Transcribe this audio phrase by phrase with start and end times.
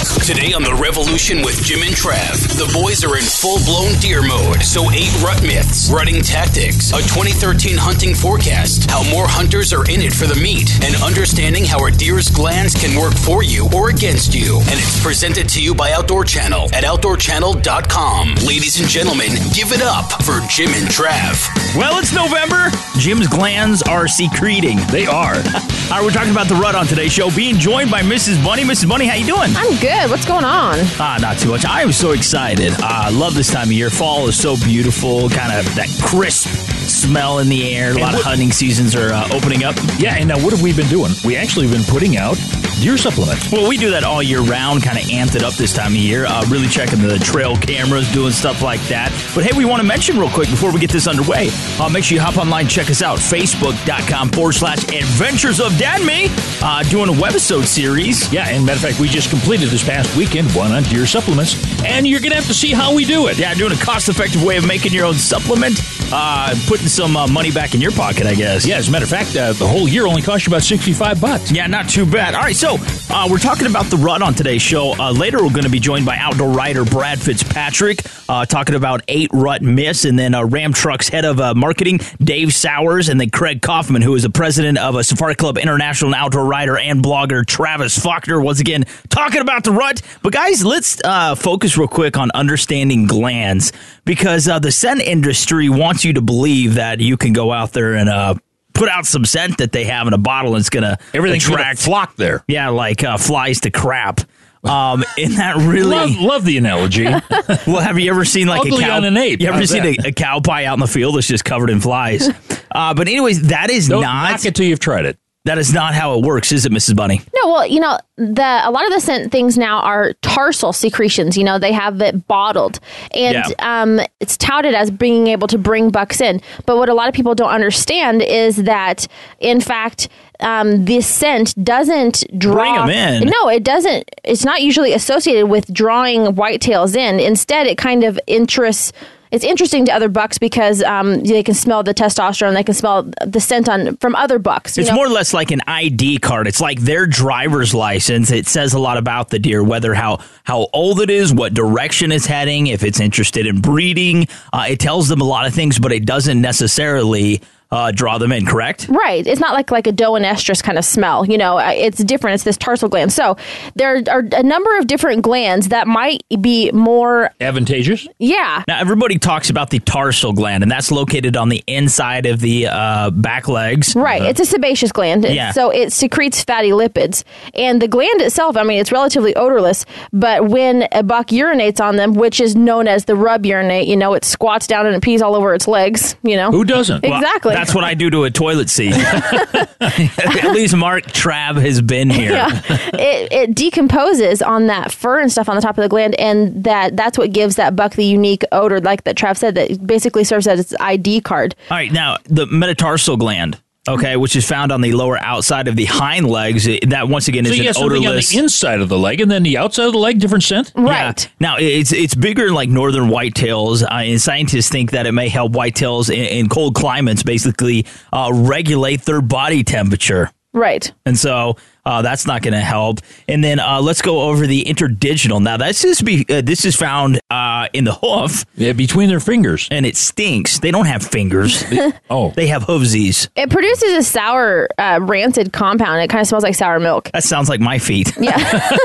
[0.00, 4.24] Today on The Revolution with Jim and Trav, the boys are in full blown deer
[4.24, 4.62] mode.
[4.62, 10.00] So, eight rut myths, rutting tactics, a 2013 hunting forecast, how more hunters are in
[10.00, 13.90] it for the meat, and understanding how a deer's glands can work for you or
[13.90, 14.64] against you.
[14.72, 18.34] And it's presented to you by Outdoor Channel at OutdoorChannel.com.
[18.48, 21.44] Ladies and gentlemen, give it up for Jim and Trav.
[21.76, 22.72] Well, it's November.
[22.96, 24.78] Jim's glands are secreting.
[24.90, 25.36] They are.
[25.90, 27.34] All right, we're talking about the rut on today's show.
[27.34, 28.42] Being joined by Mrs.
[28.44, 28.62] Bunny.
[28.62, 28.88] Mrs.
[28.88, 29.50] Bunny, how you doing?
[29.56, 29.89] I'm good.
[29.90, 30.76] What's going on?
[30.98, 31.64] Ah, not too much.
[31.64, 32.72] I am so excited.
[32.80, 33.90] I uh, love this time of year.
[33.90, 35.28] Fall is so beautiful.
[35.28, 36.48] Kind of that crisp
[36.88, 37.92] smell in the air.
[37.92, 39.76] A lot of hunting seasons are uh, opening up.
[39.98, 41.12] Yeah, and now what have we been doing?
[41.24, 42.36] We actually have been putting out
[42.80, 43.52] deer supplements.
[43.52, 44.82] Well, we do that all year round.
[44.82, 46.24] Kind of amped it up this time of year.
[46.26, 49.10] Uh, really checking the trail cameras, doing stuff like that.
[49.34, 51.50] But hey, we want to mention real quick before we get this underway.
[51.78, 53.18] Uh, make sure you hop online, check us out.
[53.18, 56.28] Facebook.com forward slash Adventures of Dad Me.
[56.62, 58.32] Uh, doing a webisode series.
[58.32, 61.54] Yeah, and matter of fact, we just completed this past weekend one on deer supplements,
[61.84, 63.38] and you're going to have to see how we do it.
[63.38, 65.80] Yeah, doing a cost effective way of making your own supplement.
[66.12, 68.66] Uh, putting some uh, money back in your pocket, I guess.
[68.66, 71.20] Yeah, as a matter of fact, uh, the whole year only cost you about 65
[71.20, 71.52] bucks.
[71.52, 72.34] Yeah, not too bad.
[72.34, 72.78] All right, so
[73.10, 74.92] uh, we're talking about the rut on today's show.
[74.98, 79.02] Uh, later, we're going to be joined by outdoor writer Brad Fitzpatrick, uh, talking about
[79.08, 83.60] eight rut miss, and then Ram Truck's head of marketing, Dave Sowers, and then Craig
[83.60, 87.98] Kauffman, who is the president of a Safari Club International outdoor writer and blogger, Travis
[87.98, 90.00] Faulkner, once again talking about the rut.
[90.22, 91.00] But guys, let's
[91.40, 93.72] focus real quick on understanding glands
[94.04, 98.08] because the scent industry wants you to believe that you can go out there and
[98.08, 98.34] uh,
[98.74, 101.48] put out some scent that they have in a bottle and it's going to everything's
[101.48, 102.44] attract flock there.
[102.46, 104.20] Yeah, like uh, flies to crap.
[104.62, 107.04] Um, and that really love, love the analogy.
[107.66, 108.96] well, have you ever seen like Ugly a cow?
[108.96, 109.40] on an ape.
[109.40, 111.70] You ever How's seen a, a, cow pie out in the field that's just covered
[111.70, 112.28] in flies?
[112.70, 114.32] uh, but anyways, that is Don't not.
[114.32, 115.18] Knock it till you've tried it.
[115.46, 116.94] That is not how it works, is it, Mrs.
[116.94, 117.22] Bunny?
[117.34, 121.34] No, well, you know, the a lot of the scent things now are tarsal secretions.
[121.38, 122.78] You know, they have it bottled,
[123.14, 123.82] and yeah.
[123.82, 126.42] um, it's touted as being able to bring bucks in.
[126.66, 129.08] But what a lot of people don't understand is that,
[129.38, 132.54] in fact, um, this scent doesn't draw.
[132.54, 133.28] Bring them in.
[133.30, 134.10] No, it doesn't.
[134.22, 137.18] It's not usually associated with drawing whitetails in.
[137.18, 138.92] Instead, it kind of interests
[139.30, 143.10] it's interesting to other bucks because um, they can smell the testosterone, they can smell
[143.24, 144.76] the scent on from other bucks.
[144.76, 144.96] It's know?
[144.96, 146.46] more or less like an ID card.
[146.46, 148.30] It's like their driver's license.
[148.30, 152.12] It says a lot about the deer, whether how how old it is, what direction
[152.12, 154.26] it's heading, if it's interested in breeding.
[154.52, 157.40] Uh, it tells them a lot of things, but it doesn't necessarily
[157.72, 158.88] uh, draw them in, correct?
[158.88, 159.24] Right.
[159.26, 161.24] It's not like like a doe and estrus kind of smell.
[161.24, 162.34] You know, uh, it's different.
[162.34, 163.12] It's this tarsal gland.
[163.12, 163.36] So
[163.76, 168.08] there are a number of different glands that might be more advantageous.
[168.18, 168.64] Yeah.
[168.66, 172.66] Now everybody talks about the tarsal gland, and that's located on the inside of the
[172.66, 173.94] uh, back legs.
[173.94, 174.22] Right.
[174.22, 175.24] Uh, it's a sebaceous gland.
[175.24, 175.52] Yeah.
[175.52, 177.22] So it secretes fatty lipids,
[177.54, 178.56] and the gland itself.
[178.56, 182.88] I mean, it's relatively odorless, but when a buck urinates on them, which is known
[182.88, 185.68] as the rub urinate, you know, it squats down and it pees all over its
[185.68, 186.16] legs.
[186.22, 187.04] You know, who doesn't?
[187.04, 187.54] Exactly.
[187.54, 188.94] Well, that's what I do to a toilet seat.
[189.80, 192.32] At least Mark Trav has been here.
[192.32, 192.62] Yeah.
[192.94, 196.64] It, it decomposes on that fur and stuff on the top of the gland, and
[196.64, 200.24] that that's what gives that buck the unique odor, like that Trav said, that basically
[200.24, 201.54] serves as its ID card.
[201.70, 203.60] All right, now the metatarsal gland
[203.94, 206.68] okay, which is found on the lower outside of the hind legs.
[206.88, 208.30] That once again so is you an have something odorless.
[208.32, 210.72] on the inside of the leg, and then the outside of the leg, different scent.
[210.74, 211.24] Right.
[211.24, 211.30] Yeah.
[211.40, 215.28] Now it's it's bigger than like northern whitetails, uh, and scientists think that it may
[215.28, 220.30] help whitetails in, in cold climates basically uh, regulate their body temperature.
[220.52, 220.90] Right.
[221.06, 223.00] And so uh, that's not going to help.
[223.28, 225.42] And then uh, let's go over the interdigital.
[225.42, 228.44] Now that's just be uh, this is found uh, in the hoof.
[228.56, 230.58] Yeah, between their fingers, and it stinks.
[230.58, 231.64] They don't have fingers.
[232.10, 233.28] oh, they have hoovesies.
[233.36, 236.02] It produces a sour, uh, rancid compound.
[236.02, 237.10] It kind of smells like sour milk.
[237.12, 238.12] That sounds like my feet.
[238.20, 238.36] Yeah,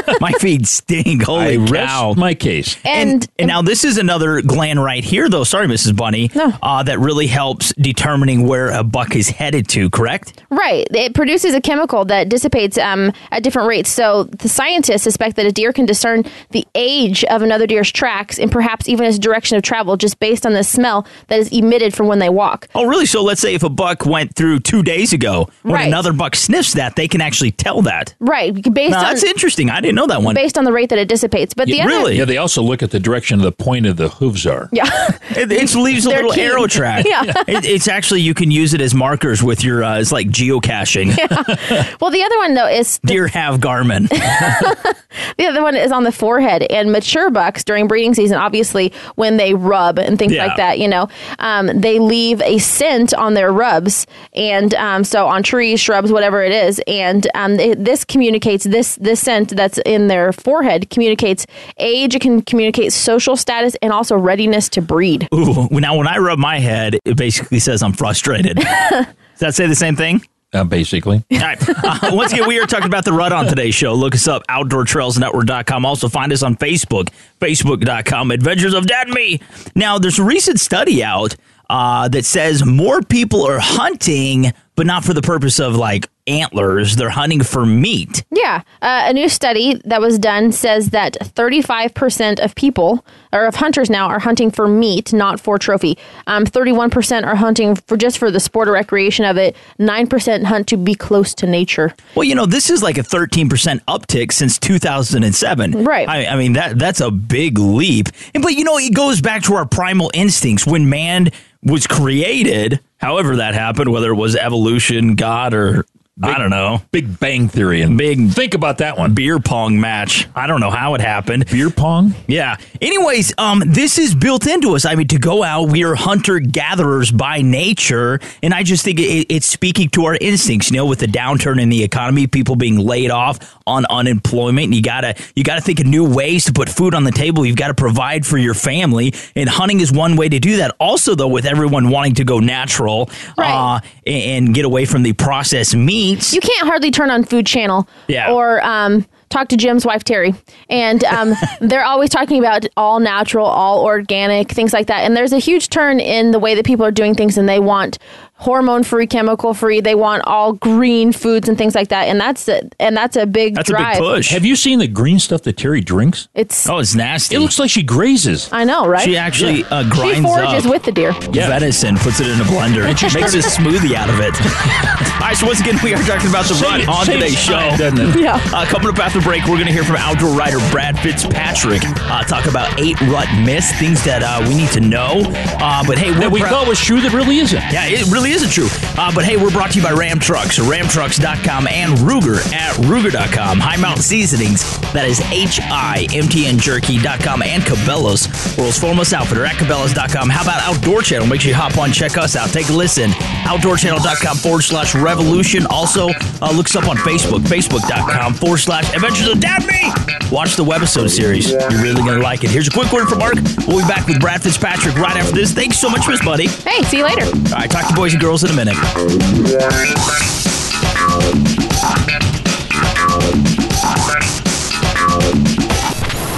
[0.21, 1.23] my feet stink.
[1.23, 2.13] Holy I cow!
[2.15, 2.77] My case.
[2.85, 5.43] And, and, and now this is another gland right here, though.
[5.43, 5.95] Sorry, Mrs.
[5.95, 6.31] Bunny.
[6.33, 6.53] No.
[6.63, 9.89] Uh, that really helps determining where a buck is headed to.
[9.89, 10.41] Correct.
[10.49, 10.87] Right.
[10.91, 13.89] It produces a chemical that dissipates um, at different rates.
[13.89, 18.39] So the scientists suspect that a deer can discern the age of another deer's tracks
[18.39, 21.93] and perhaps even its direction of travel just based on the smell that is emitted
[21.93, 22.67] from when they walk.
[22.75, 23.05] Oh, really?
[23.05, 25.87] So let's say if a buck went through two days ago, when Right.
[25.87, 28.13] another buck sniffs that, they can actually tell that.
[28.19, 29.69] Right, based Now, on that's interesting.
[29.69, 30.35] I didn't know that one.
[30.35, 31.53] based on the rate that it dissipates.
[31.53, 32.17] But the other, really?
[32.17, 34.69] Yeah, they also look at the direction of the point of the hooves are.
[34.71, 34.85] yeah,
[35.31, 36.45] It, it leaves a little keen.
[36.45, 37.05] arrow track.
[37.15, 37.23] Yeah.
[37.47, 39.83] It, it's actually you can use it as markers with your.
[39.83, 41.15] Uh, it's like geocaching.
[41.17, 41.95] Yeah.
[42.01, 44.09] well, the other one though is Deer have Garmin.
[45.37, 46.63] The other one is on the forehead.
[46.69, 50.45] And mature bucks during breeding season, obviously, when they rub and things Yeah.
[50.47, 51.07] like that, you know,
[51.39, 56.43] um, they leave a scent on their rubs, and um, so on trees, shrubs, whatever
[56.43, 61.45] it is, and um, it, this communicates this this scent that's in their forehead communicates
[61.77, 62.13] age.
[62.15, 65.27] It can communicate social status and also readiness to breed.
[65.33, 68.57] Ooh, now when I rub my head, it basically says I'm frustrated.
[68.89, 69.05] Does
[69.39, 70.21] that say the same thing?
[70.55, 71.23] Uh, basically.
[71.33, 71.61] All right.
[71.67, 73.93] Uh, once again, we are talking about the rut on today's show.
[73.93, 75.85] Look us up, outdoortrailsnetwork.com.
[75.85, 77.09] Also, find us on Facebook,
[77.41, 79.41] facebook.com, Adventures of Dad and Me.
[79.75, 81.35] Now, there's a recent study out
[81.69, 86.95] uh, that says more people are hunting, but not for the purpose of like antlers.
[86.95, 88.23] They're hunting for meat.
[88.31, 88.61] Yeah.
[88.81, 93.89] Uh, a new study that was done says that 35% of people, or of hunters
[93.89, 95.97] now, are hunting for meat, not for trophy.
[96.27, 99.55] Um, 31% are hunting for just for the sport or recreation of it.
[99.79, 101.93] 9% hunt to be close to nature.
[102.15, 103.47] Well, you know, this is like a 13%
[103.85, 105.83] uptick since 2007.
[105.83, 106.09] Right.
[106.09, 108.09] I, I mean, that that's a big leap.
[108.33, 110.65] And, but, you know, it goes back to our primal instincts.
[110.65, 111.31] When man
[111.63, 115.85] was created, however that happened, whether it was evolution, God, or
[116.23, 117.81] I don't know, Big Bang Theory.
[117.81, 119.13] And Big- Think about that one.
[119.13, 120.27] beer pong match.
[120.33, 121.45] I don't know how it happened.
[121.51, 122.15] Beer pong?
[122.25, 122.55] Yeah.
[122.81, 124.85] Anyways, um, this is built into us.
[124.85, 128.99] I mean, to go out, we are hunter gatherers by nature, and I just think
[129.01, 130.71] it, it's speaking to our instincts.
[130.71, 133.37] You know, with the downturn in the economy, people being laid off
[133.67, 137.11] on unemployment, you gotta you gotta think of new ways to put food on the
[137.11, 137.45] table.
[137.45, 140.73] You've got to provide for your family, and hunting is one way to do that.
[140.79, 143.51] Also, though, with everyone wanting to go natural, Right.
[143.51, 146.33] uh, and, and get away from the processed meats.
[146.33, 148.31] You can't hardly turn on Food Channel Yeah.
[148.31, 150.33] or um, talk to Jim's wife, Terry.
[150.69, 155.01] And um, they're always talking about all natural, all organic, things like that.
[155.01, 157.59] And there's a huge turn in the way that people are doing things, and they
[157.59, 157.97] want
[158.37, 159.79] hormone free, chemical free.
[159.79, 162.07] They want all green foods and things like that.
[162.09, 164.29] And that's a, and that's a big That's a big push.
[164.31, 166.27] Have you seen the green stuff that Terry drinks?
[166.33, 167.35] It's oh, it's nasty.
[167.35, 168.49] It looks like she grazes.
[168.51, 169.03] I know, right?
[169.03, 170.71] she actually uh, She grinds forages up.
[170.71, 171.11] with the deer.
[171.31, 171.47] Yeah.
[171.47, 174.33] venison, puts it in a blender, and she makes a smoothie out of it.
[175.15, 177.53] All right, so once again, we are talking about the run on today's show.
[177.77, 177.95] time.
[178.19, 178.39] Yeah.
[178.53, 182.23] Uh, coming up after break, we're going to hear from outdoor writer Brad Fitzpatrick uh,
[182.23, 185.21] talk about eight rut myths, things that uh, we need to know.
[185.59, 187.57] Uh, but hey, we're That we prou- thought was true that really isn't.
[187.71, 188.67] yeah, it really isn't true.
[188.97, 193.59] Uh, but hey, we're brought to you by Ram Trucks, ramtrucks.com, and Ruger at Ruger.com.
[193.59, 200.29] High Mountain Seasonings, that is H-I-M-T-N Jerky.com, and Cabela's, world's foremost outfitter at Cabela's.com.
[200.29, 201.27] How about Outdoor Channel?
[201.27, 203.11] Make sure you hop on, check us out, take a listen.
[203.11, 205.65] OutdoorChannel.com forward slash revolution.
[205.69, 206.09] Also,
[206.41, 209.91] uh, look us up on Facebook, Facebook.com forward slash Adventures of Dad Me.
[210.31, 211.51] Watch the webisode series.
[211.51, 212.49] You're really going to like it.
[212.49, 213.35] Here's a quick word from Mark.
[213.67, 215.53] We'll be back with Brad Fitzpatrick right after this.
[215.53, 216.47] Thanks so much, Miss Buddy.
[216.47, 217.25] Hey, see you later.
[217.25, 218.75] All right, talk to boys girls in a minute.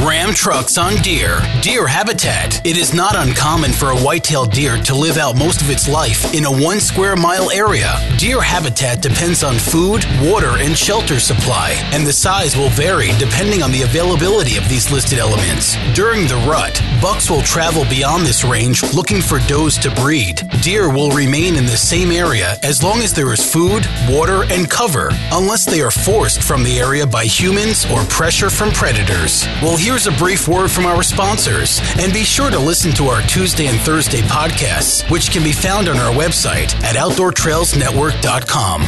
[0.08, 1.42] Ram trucks on deer.
[1.62, 2.66] Deer habitat.
[2.66, 6.34] It is not uncommon for a white-tailed deer to live out most of its life
[6.34, 8.00] in a one square mile area.
[8.18, 13.62] Deer habitat depends on food, water, and shelter supply, and the size will vary depending
[13.62, 15.76] on the availability of these listed elements.
[15.94, 20.42] During the rut, bucks will travel beyond this range looking for does to breed.
[20.62, 24.70] Deer will remain in the same area as long as there is food, water, and
[24.70, 29.46] cover, unless they are forced from the area by humans or pressure from predators.
[29.62, 33.20] Well, here's a brief word from our sponsors, and be sure to listen to our
[33.24, 38.82] Tuesday and Thursday podcasts, which can be found on our website at OutdoorTrailsNetwork.com.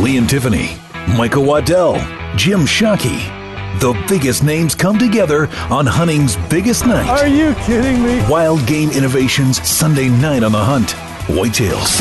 [0.00, 0.76] Lee and Tiffany,
[1.16, 1.94] Michael Waddell,
[2.36, 3.18] Jim Shockey.
[3.80, 7.08] The biggest names come together on hunting's biggest night.
[7.08, 8.24] Are you kidding me?
[8.30, 10.90] Wild Game Innovations Sunday night on the hunt.
[11.26, 11.98] Whitetails,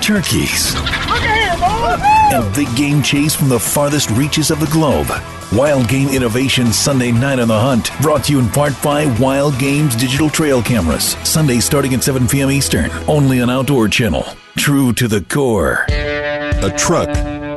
[0.00, 1.98] turkeys, oh,
[2.32, 5.08] and big game chase from the farthest reaches of the globe.
[5.52, 7.90] Wild Game Innovations Sunday night on the hunt.
[8.02, 11.16] Brought to you in part by Wild Games Digital Trail Cameras.
[11.26, 12.50] Sunday starting at 7 p.m.
[12.50, 12.90] Eastern.
[13.08, 14.26] Only on Outdoor Channel.
[14.58, 15.86] True to the core.
[15.88, 17.08] A truck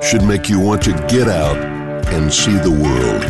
[0.01, 1.57] should make you want to get out
[2.13, 3.23] and see the world.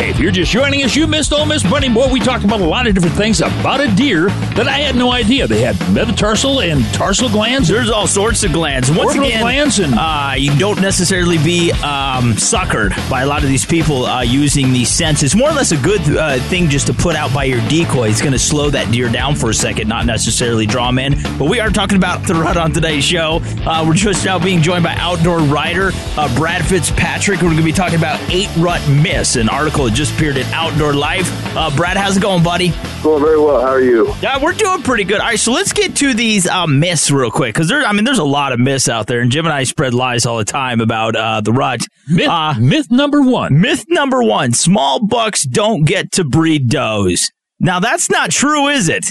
[0.00, 2.10] Hey, if you're just joining us, you missed Ole Miss Bunny Boy.
[2.10, 5.12] We talked about a lot of different things about a deer that I had no
[5.12, 5.46] idea.
[5.46, 7.68] They had metatarsal and tarsal glands.
[7.68, 8.90] There's all sorts of glands.
[8.90, 13.50] Once again, glands and- uh, you don't necessarily be um, suckered by a lot of
[13.50, 15.22] these people uh, using these scents.
[15.22, 18.08] It's more or less a good uh, thing just to put out by your decoy.
[18.08, 21.12] It's going to slow that deer down for a second, not necessarily draw them in.
[21.38, 23.40] But we are talking about the rut on today's show.
[23.66, 27.42] Uh, we're just now being joined by outdoor writer uh, Brad Fitzpatrick.
[27.42, 29.36] We're going to be talking about eight rut myths.
[29.36, 31.28] An article just appeared in Outdoor Life.
[31.56, 32.68] Uh, Brad, how's it going, buddy?
[33.02, 33.60] Going very well.
[33.60, 34.12] How are you?
[34.20, 35.20] Yeah, we're doing pretty good.
[35.20, 37.82] All right, so let's get to these uh, myths real quick because there.
[37.84, 40.26] I mean, there's a lot of myths out there, and Jim and I spread lies
[40.26, 41.80] all the time about uh, the rut.
[42.08, 43.60] Myth, Uh, myth number one.
[43.60, 47.30] myth number one: small bucks don't get to breed does.
[47.58, 49.04] Now, that's not true, is it?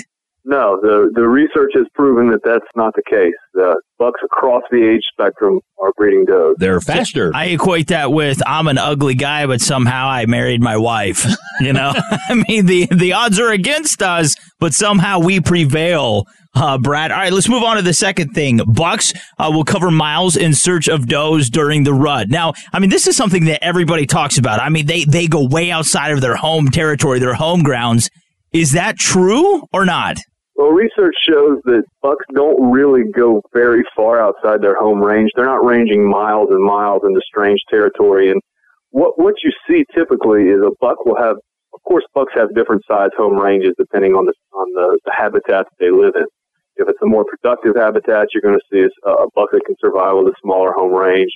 [0.50, 3.36] No, the the research has proven that that's not the case.
[3.54, 6.56] The bucks across the age spectrum are breeding does.
[6.58, 7.32] They're faster.
[7.36, 11.26] I equate that with I'm an ugly guy, but somehow I married my wife.
[11.62, 16.24] You know, I mean the the odds are against us, but somehow we prevail.
[16.56, 17.12] Uh, Brad.
[17.12, 18.62] All right, let's move on to the second thing.
[18.66, 22.30] Bucks uh, will cover miles in search of does during the rut.
[22.30, 24.62] Now, I mean, this is something that everybody talks about.
[24.62, 28.10] I mean, they they go way outside of their home territory, their home grounds.
[28.54, 30.18] Is that true or not?
[30.60, 35.32] Well, research shows that bucks don't really go very far outside their home range.
[35.34, 38.30] They're not ranging miles and miles into strange territory.
[38.30, 38.42] And
[38.90, 41.38] what what you see typically is a buck will have,
[41.74, 45.64] of course, bucks have different size home ranges depending on the on the, the habitat
[45.64, 46.28] that they live in.
[46.76, 49.80] If it's a more productive habitat, you're going to see a, a buck that can
[49.80, 51.32] survive with a smaller home range.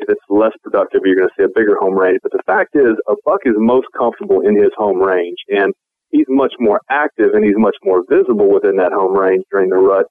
[0.00, 2.18] If it's less productive, you're going to see a bigger home range.
[2.22, 5.72] But the fact is, a buck is most comfortable in his home range, and
[6.10, 9.76] he's much more active and he's much more visible within that home range during the
[9.76, 10.06] rut.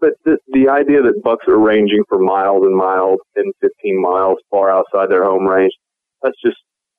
[0.00, 4.38] But the, the idea that bucks are ranging for miles and miles, 10, 15 miles
[4.50, 5.72] far outside their home range,
[6.22, 6.56] that's just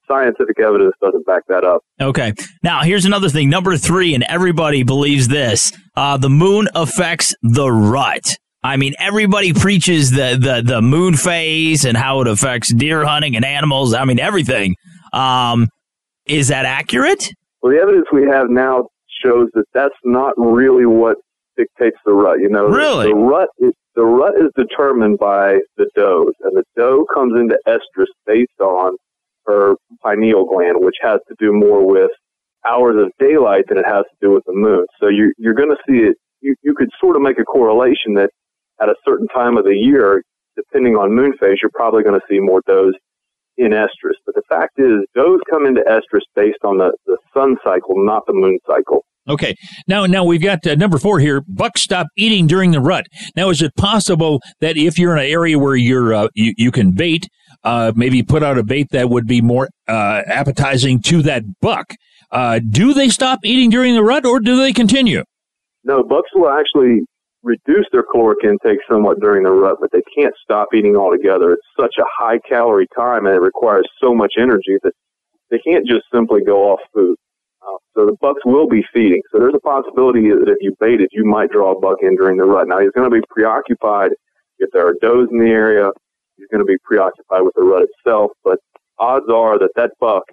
[0.08, 1.82] scientific evidence doesn't back that up.
[2.00, 2.34] Okay.
[2.64, 3.50] Now, here's another thing.
[3.50, 8.38] Number three, and everybody believes this uh, the moon affects the rut.
[8.64, 13.36] I mean, everybody preaches the, the, the moon phase and how it affects deer hunting
[13.36, 13.94] and animals.
[13.96, 14.76] I mean, everything.
[15.14, 15.68] Um,
[16.28, 17.32] is that accurate?
[17.62, 18.88] Well, the evidence we have now
[19.24, 21.18] shows that that's not really what
[21.58, 22.40] dictates the rut.
[22.40, 23.08] You know, Really?
[23.10, 27.58] the rut is the rut is determined by the does, and the doe comes into
[27.68, 28.94] estrus based on
[29.46, 32.10] her pineal gland, which has to do more with
[32.66, 34.86] hours of daylight than it has to do with the moon.
[35.00, 36.16] So you, you're going to see it.
[36.40, 38.30] You, you could sort of make a correlation that
[38.82, 40.24] at a certain time of the year,
[40.56, 42.96] depending on moon phase, you're probably going to see more does
[43.58, 44.18] in estrus.
[44.26, 48.26] But the fact is, does come into estrus based on the, the sun cycle, not
[48.28, 49.06] the moon cycle.
[49.30, 49.56] Okay.
[49.88, 51.42] Now, now we've got uh, number four here.
[51.48, 53.06] Bucks stop eating during the rut.
[53.36, 56.72] Now, is it possible that if you're in an area where you're uh, you, you
[56.72, 57.28] can bait,
[57.64, 61.94] uh, maybe put out a bait that would be more uh, appetizing to that buck?
[62.32, 65.24] Uh, do they stop eating during the rut, or do they continue?
[65.84, 67.02] No, bucks will actually
[67.44, 71.54] reduce their caloric intake somewhat during the rut, but they can't stop eating altogether.
[71.54, 74.94] It's such a high calorie time and it requires so much energy that
[75.50, 77.16] they can't just simply go off food.
[77.62, 79.22] Uh, so the bucks will be feeding.
[79.32, 82.16] So there's a possibility that if you bait it, you might draw a buck in
[82.16, 82.68] during the rut.
[82.68, 84.12] Now he's going to be preoccupied
[84.60, 85.90] if there are does in the area.
[86.38, 88.60] He's going to be preoccupied with the rut itself, but
[89.00, 90.24] odds are that that buck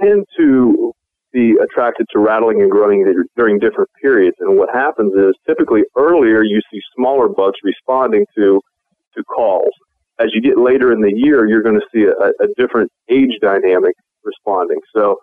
[0.00, 0.92] tend to
[1.32, 3.04] be attracted to rattling and grunting
[3.36, 4.36] during different periods.
[4.40, 8.60] And what happens is typically earlier you see smaller bucks responding to
[9.14, 9.72] to calls.
[10.20, 13.38] As you get later in the year, you're going to see a, a different age
[13.40, 13.94] dynamic
[14.24, 14.78] responding.
[14.94, 15.16] So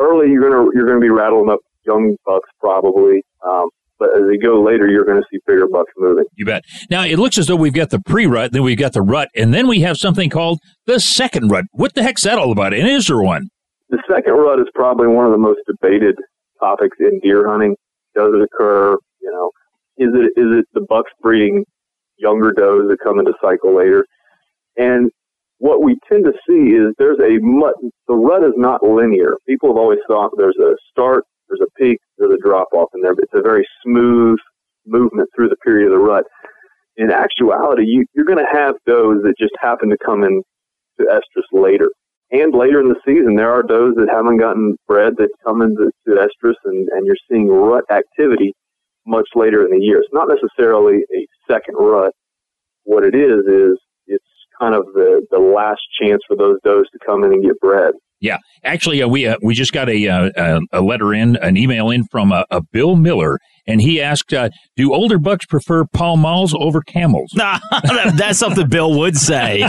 [0.00, 3.22] early you're going to you're going to be rattling up young bucks probably.
[3.46, 6.24] Um, but as they go later, you're going to see bigger bucks moving.
[6.34, 6.64] You bet.
[6.90, 9.54] Now it looks as though we've got the pre-rut, then we've got the rut, and
[9.54, 11.64] then we have something called the second rut.
[11.72, 12.74] What the heck's that all about?
[12.74, 13.48] And is there one?
[13.88, 16.16] The second rut is probably one of the most debated
[16.60, 17.74] topics in deer hunting.
[18.14, 18.96] Does it occur?
[19.22, 19.50] You know,
[19.96, 21.64] is it is it the bucks breeding
[22.18, 24.04] younger does that come into cycle later?
[24.76, 25.10] And
[25.58, 27.74] what we tend to see is there's a rut.
[28.08, 29.34] the rut is not linear.
[29.48, 33.00] People have always thought there's a start, there's a peak, there's a drop off in
[33.00, 34.38] there, but it's a very smooth
[34.86, 36.24] movement through the period of the rut.
[36.96, 40.42] In actuality, you, you're going to have does that just happen to come in
[40.98, 41.90] to estrus later.
[42.32, 45.90] And later in the season, there are does that haven't gotten bred that come into
[46.08, 48.52] estrus, and, and you're seeing rut activity
[49.06, 49.98] much later in the year.
[49.98, 52.12] It's not necessarily a second rut.
[52.84, 53.78] What it is is
[54.60, 57.92] kind of the, the last chance for those does to come in and get bred.
[58.18, 61.90] Yeah, actually, uh, we uh, we just got a, uh, a letter in, an email
[61.90, 65.84] in from a, uh, a Bill Miller, and he asked, uh, "Do older bucks prefer
[65.84, 67.58] Pall Malls over camels?" Nah,
[68.14, 69.68] That's something Bill would say.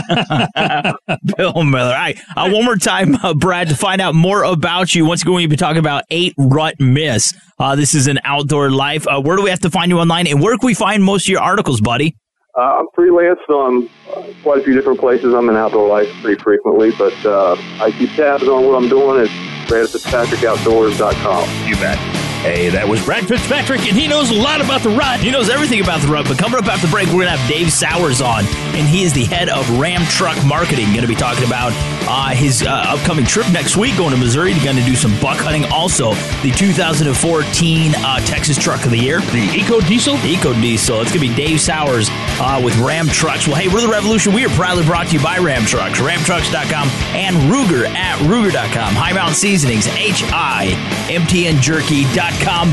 [1.36, 1.90] Bill Miller.
[1.90, 5.04] All right, uh, one more time, Brad, to find out more about you.
[5.04, 7.34] Once again, we'll be talking about eight rut miss.
[7.76, 9.04] this is an outdoor life.
[9.04, 11.28] where do we have to find you online, and where can we find most of
[11.28, 12.16] your articles, buddy?
[12.58, 15.32] Uh, I'm freelance on uh, quite a few different places.
[15.32, 19.20] I'm in outdoor life pretty frequently, but uh, I keep tabs on what I'm doing
[19.20, 19.28] at
[19.68, 21.68] BradFitzpatrickOutdoors.com.
[21.68, 22.27] You bet.
[22.42, 25.18] Hey, that was Brad Fitzpatrick, and he knows a lot about the rut.
[25.18, 26.26] He knows everything about the rut.
[26.28, 28.44] But coming up after the break, we're going to have Dave Sowers on,
[28.78, 30.86] and he is the head of Ram Truck Marketing.
[30.86, 31.72] Going to be talking about
[32.06, 34.54] uh, his uh, upcoming trip next week going to Missouri.
[34.62, 35.64] Going to do some buck hunting.
[35.72, 36.14] Also,
[36.46, 40.14] the 2014 uh, Texas Truck of the Year, the Eco Diesel.
[40.24, 41.02] Eco Diesel.
[41.02, 42.06] It's going to be Dave Sowers
[42.38, 43.48] uh, with Ram Trucks.
[43.48, 44.32] Well, hey, we're the Revolution.
[44.32, 48.94] We are proudly brought to you by Ram Trucks, RamTrucks.com, and Ruger at Ruger.com.
[48.94, 50.70] High Mountain Seasonings, H I
[51.10, 52.27] M T N Jerky.com.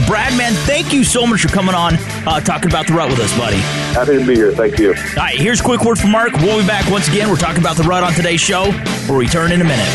[0.08, 1.96] Brad, man, thank you so much for coming on
[2.28, 3.58] uh, talking about the rut with us, buddy.
[3.58, 4.52] Happy to be here.
[4.52, 4.90] Thank you.
[4.90, 6.34] All right, here's a quick word from Mark.
[6.34, 7.30] We'll be back once again.
[7.30, 8.70] We're talking about the rut on today's show.
[9.08, 9.90] We'll return in a minute.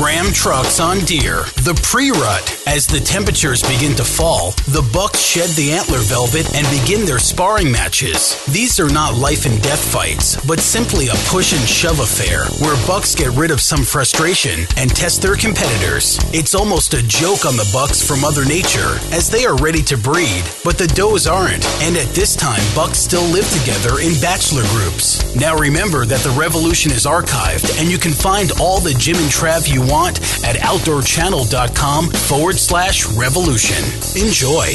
[0.00, 1.44] Ram trucks on deer.
[1.64, 2.55] The pre rut.
[2.66, 7.20] As the temperatures begin to fall, the bucks shed the antler velvet and begin their
[7.20, 8.44] sparring matches.
[8.46, 12.76] These are not life and death fights, but simply a push and shove affair where
[12.84, 16.18] bucks get rid of some frustration and test their competitors.
[16.34, 19.96] It's almost a joke on the bucks from Mother Nature as they are ready to
[19.96, 21.64] breed, but the does aren't.
[21.86, 25.22] And at this time, bucks still live together in bachelor groups.
[25.36, 29.30] Now remember that the revolution is archived and you can find all the Jim and
[29.30, 33.82] Trav you want at outdoorchannel.com forward slash revolution.
[34.20, 34.74] Enjoy.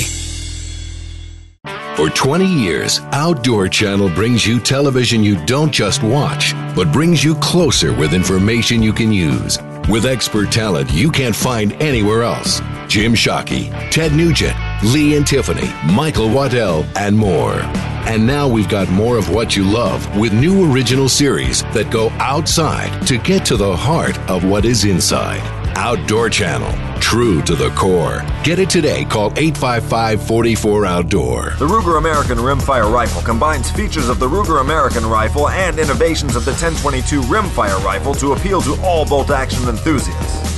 [1.95, 7.35] For 20 years, Outdoor Channel brings you television you don't just watch, but brings you
[7.35, 9.59] closer with information you can use.
[9.89, 12.61] With expert talent you can't find anywhere else.
[12.87, 17.59] Jim Shockey, Ted Nugent, Lee and Tiffany, Michael Waddell, and more.
[18.07, 22.09] And now we've got more of what you love with new original series that go
[22.19, 25.60] outside to get to the heart of what is inside.
[25.75, 28.23] Outdoor Channel, true to the core.
[28.43, 29.05] Get it today.
[29.05, 31.43] Call 855 44 Outdoor.
[31.57, 36.45] The Ruger American Rimfire Rifle combines features of the Ruger American Rifle and innovations of
[36.45, 40.51] the 1022 Rimfire Rifle to appeal to all bolt action enthusiasts.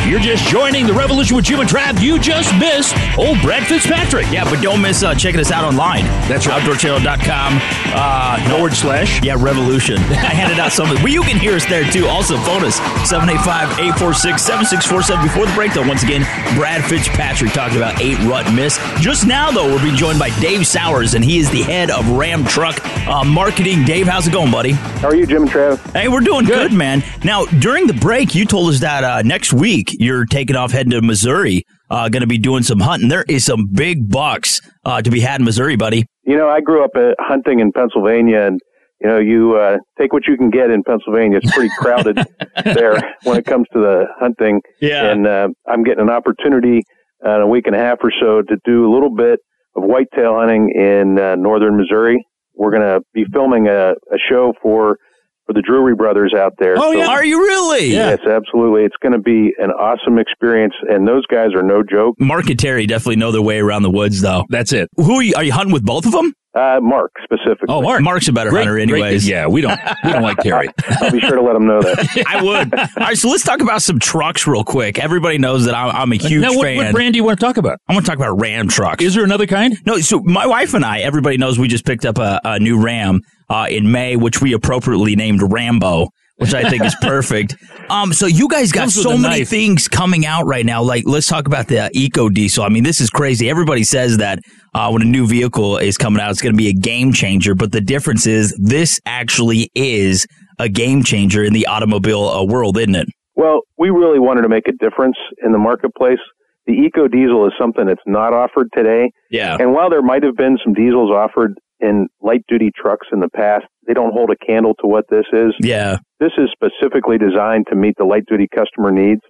[0.02, 3.64] If you're just joining the revolution with Jim and Trav, you just missed old Brad
[3.68, 4.26] Fitzpatrick.
[4.32, 6.04] Yeah, but don't miss uh, checking us out online.
[6.28, 6.60] That's right.
[6.60, 7.60] OutdoorChannel.com.
[7.94, 9.22] Uh, Forward slash.
[9.22, 9.98] Yeah, Revolution.
[9.98, 10.88] I handed out some.
[10.88, 12.06] Well, you can hear us there too.
[12.08, 15.22] Also, phone us 785-846-7647.
[15.22, 16.22] Before the break, though, once again,
[16.56, 18.78] Brad Fitzpatrick talking about eight rut miss.
[19.00, 22.08] Just now, though, we're being joined by Dave Sowers, and he is the head of
[22.10, 23.84] Ram Truck uh, Marketing.
[23.84, 24.72] Dave, how's it going, buddy?
[24.72, 25.78] How are you, Jim and Trav?
[25.92, 27.04] Hey, we're doing good, good man.
[27.22, 30.90] Now, during the break, you told us that uh, next week you're taking off heading
[30.90, 33.08] to Missouri, uh, going to be doing some hunting.
[33.08, 36.06] There is some big bucks uh, to be had in Missouri, buddy.
[36.24, 38.60] You know, I grew up uh, hunting in Pennsylvania, and
[39.00, 41.38] you know, you uh, take what you can get in Pennsylvania.
[41.42, 42.18] It's pretty crowded
[42.64, 44.60] there when it comes to the hunting.
[44.80, 45.10] Yeah.
[45.10, 46.82] And uh, I'm getting an opportunity
[47.24, 49.40] uh, in a week and a half or so to do a little bit
[49.74, 52.24] of whitetail hunting in uh, northern Missouri.
[52.54, 54.98] We're going to be filming a, a show for
[55.46, 56.74] for the Drury brothers out there.
[56.76, 57.08] Oh, so, yeah.
[57.08, 57.90] Are you really?
[57.90, 58.84] Yes, absolutely.
[58.84, 62.16] It's going to be an awesome experience, and those guys are no joke.
[62.18, 64.44] Mark and Terry definitely know their way around the woods, though.
[64.48, 64.88] That's it.
[64.96, 65.34] Who are you?
[65.36, 66.32] Are you hunting with both of them?
[66.54, 67.66] Uh, Mark specifically.
[67.70, 68.02] Oh, Mark.
[68.02, 69.24] Mark's a better great, hunter, anyways.
[69.24, 69.32] Great.
[69.32, 70.68] Yeah, we don't we don't like Terry.
[71.00, 72.24] I'll be sure to let him know that.
[72.28, 72.74] I would.
[72.74, 74.98] All right, so let's talk about some trucks real quick.
[74.98, 76.76] Everybody knows that I'm, I'm a huge now, what, fan.
[76.76, 77.78] What brand do you want to talk about?
[77.88, 79.02] I want to talk about Ram trucks.
[79.02, 79.78] Is there another kind?
[79.86, 79.98] No.
[80.00, 83.22] So my wife and I, everybody knows we just picked up a, a new Ram
[83.48, 86.08] uh, in May, which we appropriately named Rambo
[86.42, 87.56] which I think is perfect.
[87.88, 89.48] Um, so you guys got so many knife.
[89.48, 90.82] things coming out right now.
[90.82, 92.64] Like, let's talk about the Eco Diesel.
[92.64, 93.48] I mean, this is crazy.
[93.48, 94.40] Everybody says that
[94.74, 97.54] uh, when a new vehicle is coming out, it's going to be a game changer.
[97.54, 100.26] But the difference is, this actually is
[100.58, 103.08] a game changer in the automobile uh, world, isn't it?
[103.34, 106.18] Well, we really wanted to make a difference in the marketplace.
[106.66, 109.10] The Eco Diesel is something that's not offered today.
[109.30, 109.56] Yeah.
[109.58, 113.28] And while there might have been some diesels offered in light duty trucks in the
[113.28, 115.52] past, they don't hold a candle to what this is.
[115.60, 115.98] Yeah.
[116.20, 119.20] This is specifically designed to meet the light duty customer needs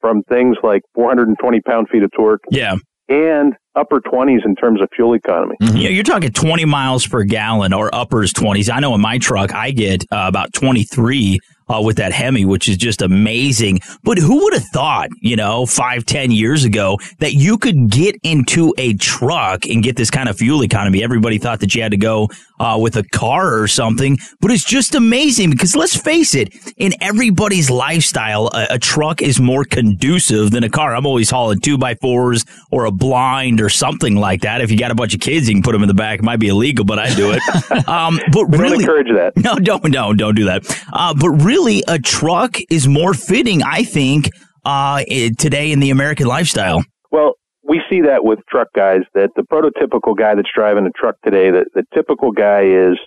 [0.00, 2.42] from things like 420 pound feet of torque.
[2.50, 2.74] Yeah.
[3.08, 5.56] And upper 20s in terms of fuel economy.
[5.62, 5.76] Mm-hmm.
[5.76, 8.72] Yeah, you're talking 20 miles per gallon or uppers 20s.
[8.72, 11.38] I know in my truck I get uh, about 23
[11.70, 13.80] uh, with that Hemi, which is just amazing.
[14.02, 18.16] But who would have thought, you know, five, ten years ago that you could get
[18.22, 21.02] into a truck and get this kind of fuel economy?
[21.02, 22.28] Everybody thought that you had to go
[22.58, 26.92] uh, with a car or something, but it's just amazing because let's face it, in
[27.00, 30.94] everybody's lifestyle, a, a truck is more conducive than a car.
[30.94, 34.60] I'm always hauling two by fours or a blind or something like that.
[34.60, 36.18] If you got a bunch of kids, you can put them in the back.
[36.18, 37.88] It might be illegal, but I do it.
[37.88, 39.32] um, but really, encourage that.
[39.40, 40.64] No, don't, no, don't do that.
[40.92, 44.30] Uh, but really, a truck is more fitting, I think,
[44.64, 45.04] uh,
[45.38, 46.82] today in the American lifestyle.
[47.10, 51.16] Well, we see that with truck guys that the prototypical guy that's driving a truck
[51.24, 52.98] today, the, the typical guy is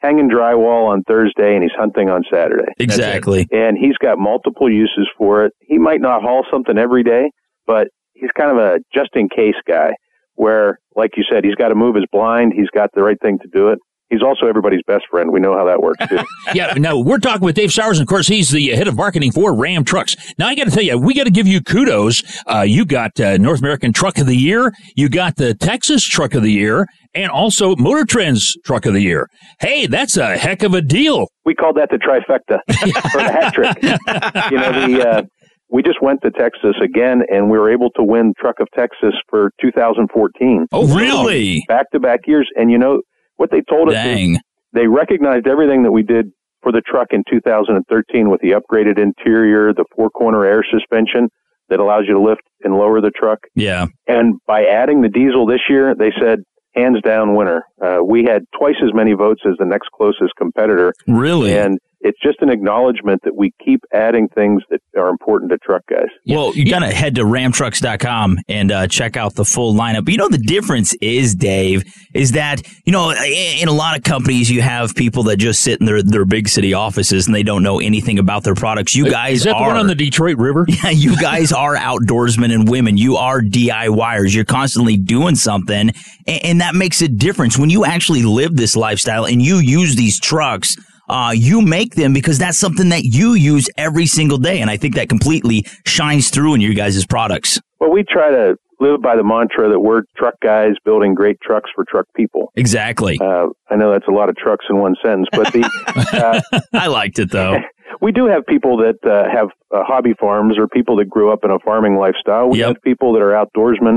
[0.00, 2.72] hanging drywall on Thursday and he's hunting on Saturday.
[2.78, 3.46] Exactly.
[3.50, 5.52] And he's got multiple uses for it.
[5.60, 7.30] He might not haul something every day,
[7.66, 9.90] but he's kind of a just in case guy
[10.34, 12.52] where, like you said, he's got to move his blind.
[12.54, 13.78] He's got the right thing to do it.
[14.10, 15.30] He's also everybody's best friend.
[15.30, 16.18] We know how that works too.
[16.54, 19.32] yeah, no, we're talking with Dave Sowers, and of course, he's the head of marketing
[19.32, 20.16] for Ram Trucks.
[20.38, 22.22] Now, I got to tell you, we got to give you kudos.
[22.46, 26.34] Uh, you got uh, North American Truck of the Year, you got the Texas Truck
[26.34, 29.26] of the Year, and also Motor Trends Truck of the Year.
[29.60, 31.26] Hey, that's a heck of a deal.
[31.44, 32.60] We called that the trifecta
[33.14, 34.50] or the hat trick.
[34.50, 35.08] you know, the.
[35.08, 35.22] Uh,
[35.70, 39.12] we just went to Texas again, and we were able to win Truck of Texas
[39.28, 40.66] for 2014.
[40.72, 41.62] Oh, really?
[41.68, 43.02] Back to back years, and you know
[43.38, 44.38] what they told us is
[44.74, 46.30] they recognized everything that we did
[46.62, 51.28] for the truck in 2013 with the upgraded interior, the four corner air suspension
[51.68, 53.38] that allows you to lift and lower the truck.
[53.54, 53.86] Yeah.
[54.06, 56.40] And by adding the diesel this year, they said
[56.74, 57.64] hands down winner.
[57.82, 60.92] Uh, we had twice as many votes as the next closest competitor.
[61.06, 61.56] Really?
[61.56, 65.82] And it's just an acknowledgement that we keep adding things that are important to truck
[65.86, 66.08] guys.
[66.26, 70.04] Well, you got to head to ramtrucks.com and uh, check out the full lineup.
[70.04, 71.84] But you know, the difference is, Dave,
[72.14, 75.80] is that, you know, in a lot of companies, you have people that just sit
[75.80, 78.94] in their, their big city offices and they don't know anything about their products.
[78.94, 79.64] You guys Is that are.
[79.64, 80.66] the one on the Detroit River?
[80.78, 82.96] Yeah, you guys are outdoorsmen and women.
[82.96, 84.32] You are DIYers.
[84.32, 85.90] You're constantly doing something,
[86.26, 87.58] and, and that makes a difference.
[87.58, 90.76] When you actually live this lifestyle and you use these trucks,
[91.08, 94.60] uh, you make them because that's something that you use every single day.
[94.60, 97.60] And I think that completely shines through in your guys' products.
[97.80, 101.70] Well, we try to live by the mantra that we're truck guys building great trucks
[101.74, 102.52] for truck people.
[102.56, 103.18] Exactly.
[103.20, 106.86] Uh, I know that's a lot of trucks in one sentence, but the uh, I
[106.86, 107.58] liked it though.
[108.00, 111.40] we do have people that uh, have uh, hobby farms or people that grew up
[111.42, 112.48] in a farming lifestyle.
[112.50, 112.68] We Yep.
[112.68, 113.96] have people that are outdoorsmen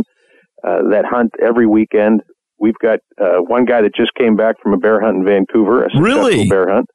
[0.64, 2.22] uh, that hunt every weekend.
[2.60, 5.84] We've got uh, one guy that just came back from a bear hunt in Vancouver,
[5.84, 6.48] a successful Really?
[6.50, 6.88] bear hunt.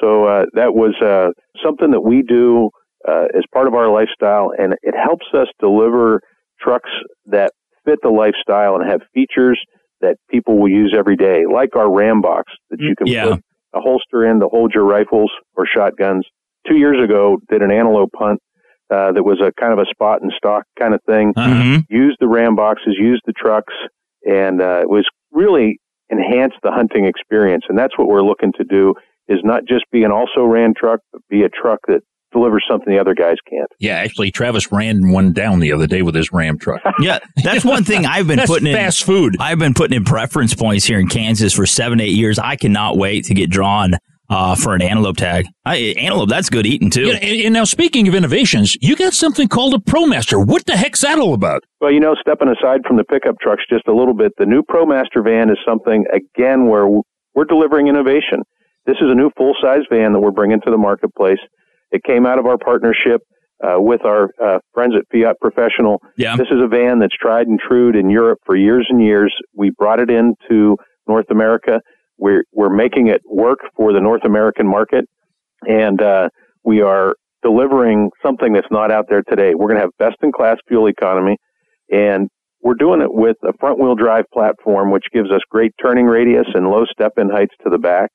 [0.00, 1.30] So uh, that was uh,
[1.64, 2.70] something that we do
[3.08, 6.20] uh, as part of our lifestyle, and it helps us deliver
[6.60, 6.90] trucks
[7.26, 7.52] that
[7.84, 9.58] fit the lifestyle and have features
[10.00, 13.24] that people will use every day, like our Ram box that you can Yeah.
[13.24, 13.40] put
[13.74, 16.26] a holster in to hold your rifles or shotguns.
[16.66, 18.40] Two years ago, did an antelope hunt
[18.90, 21.32] uh, that was a kind of a spot and stock kind of thing.
[21.34, 21.84] Mhm.
[21.88, 23.72] Used the Ram boxes, used the trucks,
[24.26, 25.78] and uh, it was really
[26.10, 27.64] enhanced the hunting experience.
[27.68, 28.94] And that's what we're looking to do
[29.30, 32.00] is not just be an also ran truck, but be a truck that
[32.32, 33.68] delivers something the other guys can't.
[33.78, 36.80] Yeah, actually, Travis ran one down the other day with his Ram truck.
[37.00, 39.36] Yeah, that's one thing I've been That's putting in fast food.
[39.40, 42.38] I've been putting in preference points here in Kansas for seven, eight years.
[42.38, 43.94] I cannot wait to get drawn
[44.28, 45.46] uh, for an antelope tag.
[45.64, 47.06] I, antelope, that's good eating too.
[47.06, 50.44] Yeah, and, and now, speaking of innovations, you got something called a ProMaster.
[50.46, 51.64] What the heck's that all about?
[51.80, 54.62] Well, you know, stepping aside from the pickup trucks just a little bit, the new
[54.62, 56.86] ProMaster van is something, again, where
[57.34, 58.42] we're delivering innovation.
[58.90, 61.38] This is a new full size van that we're bringing to the marketplace.
[61.92, 63.20] It came out of our partnership
[63.62, 66.00] uh, with our uh, friends at Fiat Professional.
[66.16, 66.34] Yeah.
[66.36, 69.32] This is a van that's tried and true in Europe for years and years.
[69.54, 70.76] We brought it into
[71.06, 71.80] North America.
[72.18, 75.04] We're, we're making it work for the North American market.
[75.68, 76.30] And uh,
[76.64, 79.52] we are delivering something that's not out there today.
[79.54, 81.36] We're going to have best in class fuel economy.
[81.92, 82.28] And
[82.60, 86.46] we're doing it with a front wheel drive platform, which gives us great turning radius
[86.54, 88.10] and low step in heights to the back.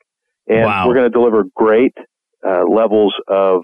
[0.47, 0.87] And Wow.
[0.87, 1.93] we're going to deliver great
[2.47, 3.61] uh, levels of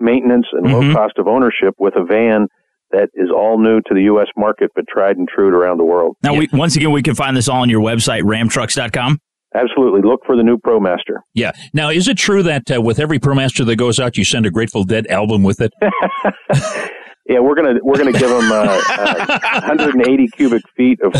[0.00, 0.72] maintenance and Mhm.
[0.72, 2.46] low cost of ownership with a van
[2.92, 4.26] that is all new to the U.S.
[4.36, 6.16] market, but tried and true around the world.
[6.22, 9.18] Now, we, once again, we can find this all on your website, ramtrucks.com.
[9.54, 10.00] Absolutely.
[10.02, 11.20] Look for the new ProMaster.
[11.34, 11.52] Yeah.
[11.74, 14.50] Now, is it true that uh, with every ProMaster that goes out, you send a
[14.50, 15.72] Grateful Dead album with it?
[17.28, 21.14] Yeah, we're gonna we're gonna give them uh, uh, 180 cubic feet of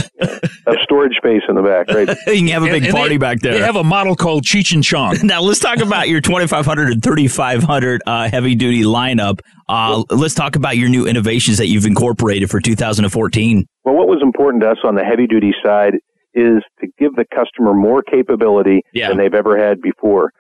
[0.67, 1.89] of storage space in the back.
[1.95, 2.09] Right.
[2.27, 3.53] you can have a big And- and party they- back there.
[3.53, 5.17] They have a model called Cheech and Chong.
[5.23, 9.39] now let's talk about your 2500 and 3500 uh, heavy duty lineup.
[9.69, 13.65] Uh, let's talk about your new innovations that you've incorporated for 2014.
[13.85, 15.95] Well, what was important to us on the heavy duty side
[16.35, 19.09] is to give the customer more capability Yeah.
[19.09, 20.31] than they've ever had before.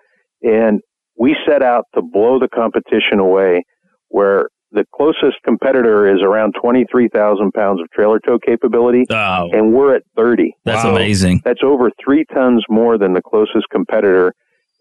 [0.42, 0.80] And
[1.16, 3.62] we set out to blow the competition away
[4.08, 9.04] where the closest competitor is around 23,000 pounds of trailer tow capability.
[9.10, 10.54] Oh, And we're at 30.
[10.64, 10.96] that's Wow.
[10.96, 11.42] amazing.
[11.44, 14.32] That's over three tons more than the closest competitor.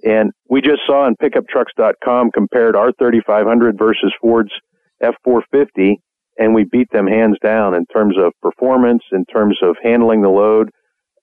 [0.03, 4.51] And we just saw on pickuptrucks.com compared our 3500 versus Ford's
[5.03, 5.95] F450,
[6.37, 10.29] and we beat them hands down in terms of performance, in terms of handling the
[10.29, 10.69] load,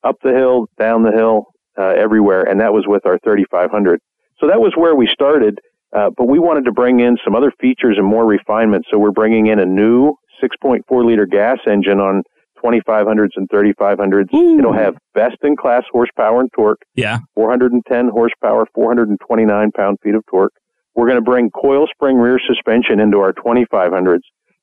[0.03, 2.43] up the hill, down the hill, uh, everywhere.
[2.43, 3.99] And that was with our 3500.
[4.39, 5.59] So that was where we started.
[5.95, 8.85] Uh, but we wanted to bring in some other features and more refinement.
[8.91, 12.21] So we're bringing in a new 6.4 liter gas engine on
[12.63, 14.27] 2500s and 3500s.
[14.59, 17.19] It'll have best in class horsepower and torque, Yeah.
[17.35, 20.51] 410 horsepower, 429 pound feet of torque.
[20.95, 24.19] We're going to bring coil spring rear suspension into our 2500s.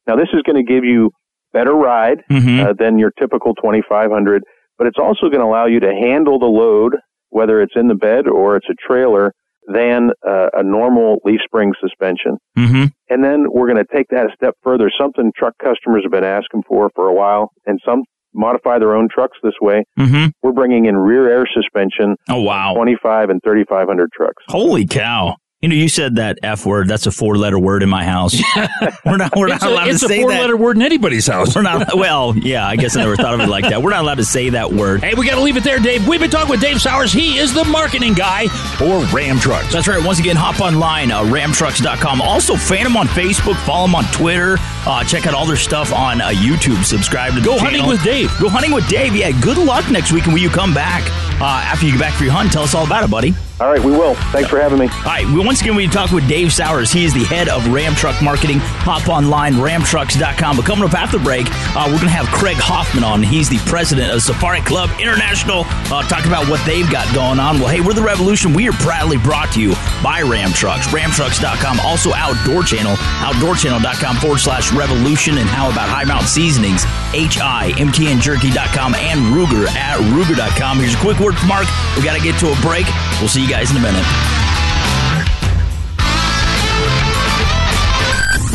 [0.07, 1.11] Now this is going to give you
[1.53, 2.61] better ride Mhm.
[2.67, 4.43] uh, than your typical 2500,
[4.79, 6.97] but it's also going to allow you to handle the load,
[7.31, 9.33] whether it's in the bed or it's a trailer,
[9.73, 12.39] than uh, a normal leaf spring suspension.
[12.57, 12.85] Mm-hmm.
[13.11, 16.25] And then we're going to take that a step further, something truck customers have been
[16.25, 18.03] asking for for a while, and some
[18.35, 19.83] modify their own trucks this way.
[19.99, 20.27] Mm-hmm.
[20.43, 22.75] We're bringing in rear air suspension, Oh, wow.
[22.75, 24.43] 25 and 3500 trucks.
[24.49, 25.37] Holy cow.
[25.67, 26.87] You know, you said that F word.
[26.87, 28.41] That's a four letter word in my house.
[29.05, 30.13] we're not, we're not a, allowed to say that.
[30.13, 31.57] it's a four letter word in anybody's house.
[31.57, 33.83] We're not, well, yeah, I guess I never thought of it like that.
[33.83, 35.03] We're not allowed to say that word.
[35.03, 36.07] Hey, we got to leave it there, Dave.
[36.07, 37.13] We've been talking with Dave Sowers.
[37.13, 38.47] He is the marketing guy
[38.79, 39.73] for Ram Trucks.
[39.73, 40.01] That's right.
[40.07, 42.23] Once again, hop online, uh, ramtrucks.com.
[42.23, 45.93] Also, fan them on Facebook, follow them on Twitter, uh, check out all their stuff
[45.93, 47.73] on uh, YouTube, subscribe to the Go channel.
[47.73, 48.31] hunting with Dave.
[48.39, 49.17] Go hunting with Dave.
[49.17, 50.27] Yeah, good luck next week.
[50.27, 51.03] And will you come back
[51.41, 52.53] uh, after you get back for your hunt?
[52.53, 53.35] Tell us all about it, buddy.
[53.59, 54.15] All right, we will.
[54.37, 54.87] Thanks for having me.
[54.89, 56.93] All right, we, once again, we talk with Dave Sowers.
[56.93, 58.59] He is the head of Ram Truck Marketing.
[58.61, 60.57] Hop online, ramtrucks.com.
[60.57, 63.23] But coming up after break, uh, we're going to have Craig Hoffman on.
[63.23, 67.57] He's the president of Safari Club International, uh, talking about what they've got going on.
[67.57, 68.53] Well, hey, we're the Revolution.
[68.53, 69.73] We are proudly brought to you
[70.05, 71.81] by Ram Trucks, ramtrucks.com.
[71.81, 72.93] Also, Outdoor Channel,
[73.25, 75.39] outdoorchannel.com forward slash revolution.
[75.41, 76.85] And how about High Mountain Seasonings,
[77.17, 80.77] HIMTNJerky.com, and Ruger at Ruger.com.
[80.77, 81.65] Here's a quick word from Mark.
[81.97, 82.85] We got to get to a break.
[83.21, 84.05] We'll see you guys in a minute.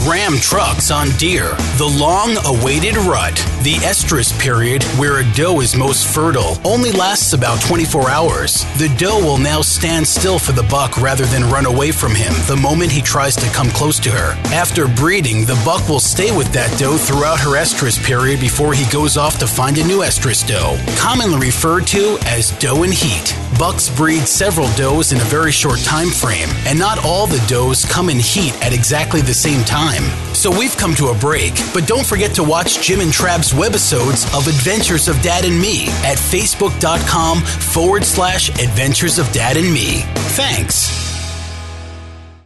[0.07, 1.55] Ram trucks on deer.
[1.77, 3.35] The long awaited rut.
[3.61, 8.65] The estrus period, where a doe is most fertile, only lasts about 24 hours.
[8.79, 12.33] The doe will now stand still for the buck rather than run away from him
[12.47, 14.33] the moment he tries to come close to her.
[14.51, 18.91] After breeding, the buck will stay with that doe throughout her estrus period before he
[18.91, 23.35] goes off to find a new estrus doe, commonly referred to as doe in heat.
[23.61, 27.85] Bucks breed several does in a very short time frame, and not all the does
[27.85, 30.01] come in heat at exactly the same time.
[30.33, 34.25] So we've come to a break, but don't forget to watch Jim and Trav's webisodes
[34.35, 40.01] of Adventures of Dad and Me at facebook.com forward slash Adventures of Dad and Me.
[40.33, 40.89] Thanks.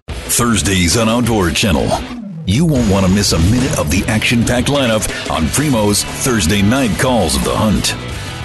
[0.10, 1.88] Thursdays on Outdoor Channel.
[2.46, 6.62] You won't want to miss a minute of the action packed lineup on Primo's Thursday
[6.62, 7.96] night calls of the hunt.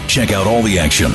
[0.08, 1.10] Check out all the action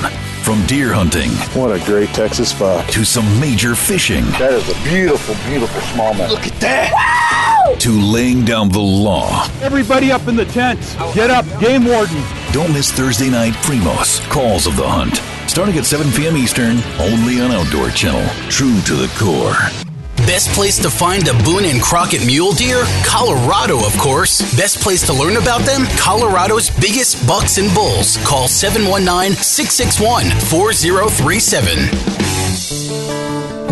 [0.45, 1.31] from deer hunting.
[1.59, 2.87] What a great Texas buck.
[2.89, 4.23] To some major fishing.
[4.37, 6.29] That is a beautiful, beautiful smallmouth.
[6.29, 7.75] Look at that.
[7.79, 9.47] To laying down the law.
[9.63, 10.93] Everybody up in the tents.
[11.15, 12.21] Get up, game warden.
[12.51, 15.15] Don't miss Thursday night Primos Calls of the Hunt.
[15.49, 16.37] Starting at 7 p.m.
[16.37, 18.29] Eastern, only on Outdoor Channel.
[18.51, 19.84] True to the core.
[20.25, 22.83] Best place to find a Boone and Crockett mule deer?
[23.05, 24.41] Colorado, of course.
[24.57, 25.85] Best place to learn about them?
[25.97, 28.17] Colorado's biggest bucks and bulls.
[28.25, 32.34] Call 719 661 4037.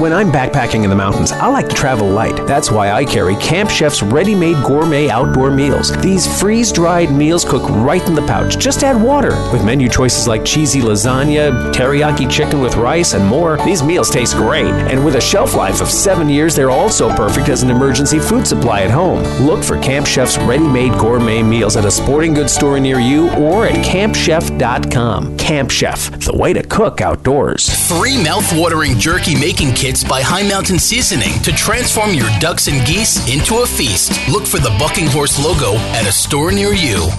[0.03, 2.35] When I'm backpacking in the mountains, I like to travel light.
[2.45, 5.95] That's why I carry Camp Chef's ready made gourmet outdoor meals.
[6.01, 8.57] These freeze dried meals cook right in the pouch.
[8.57, 9.29] Just add water.
[9.53, 14.35] With menu choices like cheesy lasagna, teriyaki chicken with rice, and more, these meals taste
[14.35, 14.73] great.
[14.91, 18.45] And with a shelf life of seven years, they're also perfect as an emergency food
[18.45, 19.23] supply at home.
[19.45, 23.29] Look for Camp Chef's ready made gourmet meals at a sporting goods store near you
[23.35, 25.37] or at campchef.com.
[25.37, 27.69] Camp Chef, the way to cook outdoors.
[27.87, 33.27] Three mouth-watering jerky making kits by High Mountain Seasoning to transform your ducks and geese
[33.29, 34.17] into a feast.
[34.29, 37.09] Look for the Bucking Horse logo at a store near you.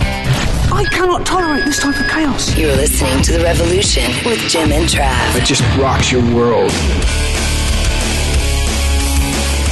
[0.72, 2.56] I cannot tolerate this type of chaos.
[2.56, 5.36] You're listening to The Revolution with Jim and Trav.
[5.36, 6.70] It just rocks your world.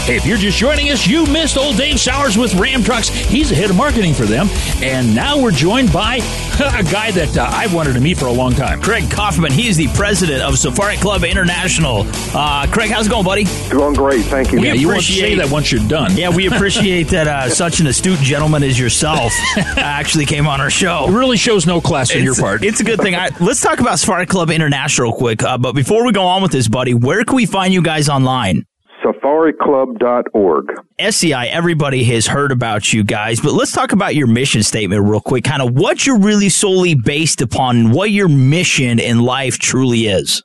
[0.04, 3.08] Hey, if you're just joining us, you missed old Dave Sowers with Ram Trucks.
[3.08, 4.48] He's the head of marketing for them.
[4.82, 6.18] And now we're joined by
[6.60, 8.80] a guy that uh, I've wanted to meet for a long time.
[8.80, 9.52] Craig Kauffman.
[9.52, 12.04] He's the president of Safari Club International.
[12.34, 13.44] Uh, Craig, how's it going, buddy?
[13.70, 14.24] Going great.
[14.26, 14.60] Thank you.
[14.60, 16.16] We Yeah, you want to appreciate say that once you're done.
[16.16, 19.32] Yeah, we appreciate that uh, such an astute gentleman as yourself
[19.76, 21.06] actually came on our show.
[21.08, 22.62] It really shows no class on your part.
[22.64, 23.14] It's a good thing.
[23.14, 25.42] I, let's talk about Safari Club International real quick.
[25.42, 28.08] Uh, but before we go on with this, buddy, where can we find you guys
[28.08, 28.66] online?
[29.04, 30.66] SafariClub.org.
[30.98, 35.20] SCI, everybody has heard about you guys, but let's talk about your mission statement real
[35.20, 35.44] quick.
[35.44, 40.42] Kind of what you're really solely based upon, what your mission in life truly is.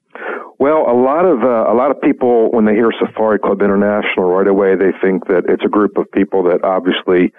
[0.60, 4.26] Well, a lot of uh, a lot of people when they hear Safari Club International
[4.32, 7.32] right away they think that it's a group of people that obviously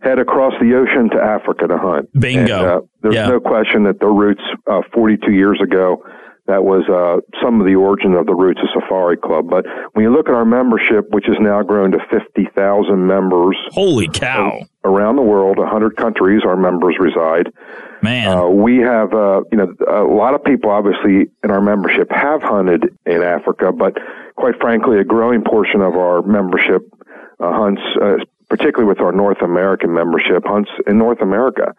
[0.00, 2.08] head across the ocean to Africa to hunt.
[2.18, 2.40] Bingo.
[2.40, 3.28] And, uh, there's Yeah.
[3.28, 6.04] no question that the roots uh, 42 years ago
[6.46, 9.48] that was uh, some of the origin of the roots of Safari Club.
[9.48, 14.08] But when you look at our membership, which has now grown to 50,000 members, holy
[14.08, 17.52] cow, around the world, 100 countries, our members reside.
[18.02, 22.10] Man, uh, we have uh, you know a lot of people obviously in our membership
[22.10, 23.96] have hunted in Africa, but
[24.34, 26.82] quite frankly, a growing portion of our membership
[27.38, 28.16] uh, hunts, uh,
[28.48, 31.74] particularly with our North American membership, hunts in North America.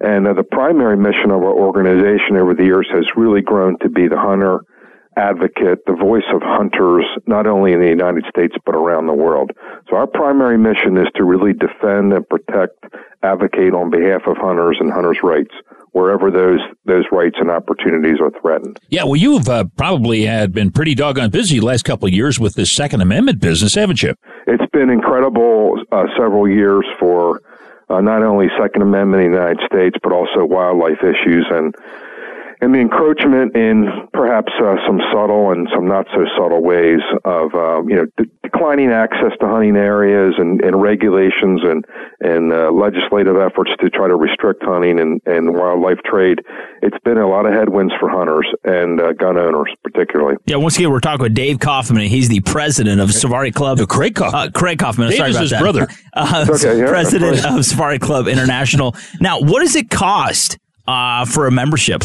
[0.00, 3.88] And uh, the primary mission of our organization over the years has really grown to
[3.88, 4.60] be the hunter
[5.16, 9.52] advocate, the voice of hunters, not only in the United States, but around the world.
[9.88, 12.84] So our primary mission is to really defend and protect,
[13.22, 15.54] advocate on behalf of hunters and hunters' rights
[15.92, 18.80] wherever those, those rights and opportunities are threatened.
[18.88, 22.40] Yeah, well, you've uh, probably had been pretty doggone busy the last couple of years
[22.40, 24.14] with this Second Amendment business, haven't you?
[24.48, 27.40] It's been incredible uh, several years for
[27.94, 31.74] uh, not only Second Amendment in the United States, but also wildlife issues and
[32.64, 37.54] and the encroachment in perhaps uh, some subtle and some not so subtle ways of
[37.54, 41.84] uh, you know de- declining access to hunting areas and, and regulations and
[42.20, 46.38] and uh, legislative efforts to try to restrict hunting and, and wildlife trade.
[46.80, 50.36] It's been a lot of headwinds for hunters and uh, gun owners, particularly.
[50.46, 52.06] Yeah, once again, we're talking with Dave Kauffman.
[52.08, 53.78] He's the president of Safari Club.
[53.88, 54.48] Craig Kauffman.
[54.48, 55.10] Uh, Craig Kauffman.
[55.10, 55.60] Dave sorry is about his that.
[55.60, 55.88] brother.
[56.16, 58.94] Uh, okay, yeah, president of Safari Club International.
[59.20, 62.04] Now, what does it cost uh, for a membership?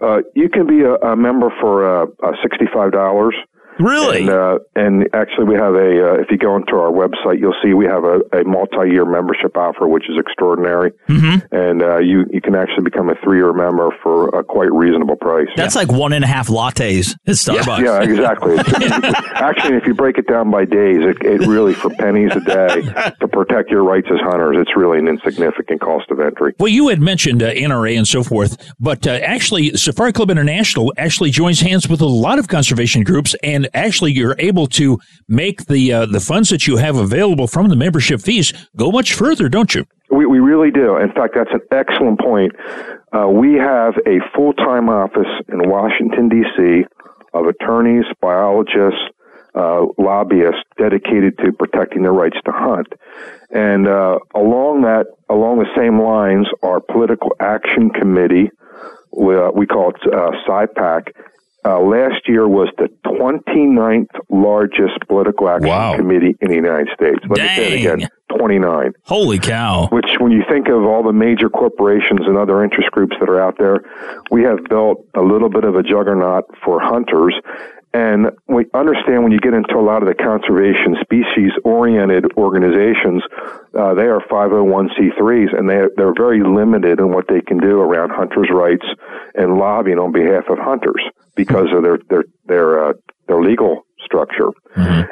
[0.00, 3.34] Uh, you can be a, a member for uh, uh, sixty-five dollars.
[3.78, 4.20] Really?
[4.20, 6.16] And, uh, and actually, we have a.
[6.16, 9.56] Uh, if you go into our website, you'll see we have a, a multi-year membership
[9.56, 10.92] offer, which is extraordinary.
[11.08, 11.54] Mm-hmm.
[11.54, 15.48] And uh, you you can actually become a three-year member for a quite reasonable price.
[15.56, 17.84] That's like one and a half lattes at Starbucks.
[17.84, 18.56] Yeah, exactly.
[19.34, 22.82] Actually, if you break it down by days, it, it really for pennies a day
[23.20, 26.54] to protect your rights as hunters, it's really an insignificant cost of entry.
[26.58, 30.92] Well, you had mentioned uh, NRA and so forth, but uh, actually, Safari Club International
[30.96, 34.98] actually joins hands with a lot of conservation groups, and actually, you're able to
[35.28, 39.14] make the uh, the funds that you have available from the membership fees go much
[39.14, 39.86] further, don't you?
[40.10, 40.96] We, we really do.
[40.96, 42.52] In fact, that's an excellent point.
[43.12, 46.84] Uh, we have a full time office in Washington, D.C.,
[47.34, 49.00] of attorneys, biologists,
[49.54, 52.88] uh, lobbyists dedicated to protecting their rights to hunt.
[53.50, 58.50] And uh, along that, along the same lines, our political action committee,
[59.12, 61.14] we, uh, we call it uh, SCI-PAC,
[61.66, 65.96] uh, last year was the 29th largest political action Wow.
[65.96, 67.18] committee in the United States.
[67.28, 68.08] Let me say it again,
[68.38, 68.92] 29.
[69.04, 69.88] Holy cow.
[69.90, 73.40] Which, when you think of all the major corporations and other interest groups that are
[73.40, 73.80] out there,
[74.30, 77.34] we have built a little bit of a juggernaut for hunters.
[77.96, 83.22] And we understand when you get into a lot of the conservation species oriented organizations,
[83.72, 88.10] uh, they are 501c3s and they, they're very limited in what they can do around
[88.10, 88.84] hunters' rights
[89.34, 91.02] and lobbying on behalf of hunters
[91.36, 92.92] because of their, their, their, uh,
[93.28, 94.50] their legal structure.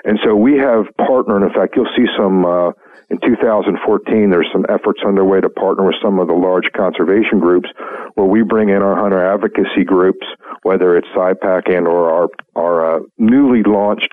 [0.05, 1.43] And so we have partnered.
[1.43, 2.71] In fact, you'll see some uh,
[3.11, 4.31] in 2014.
[4.31, 7.69] There's some efforts underway to partner with some of the large conservation groups,
[8.15, 10.27] where we bring in our hunter advocacy groups,
[10.63, 14.13] whether it's SCI-PAC and or our our uh, newly launched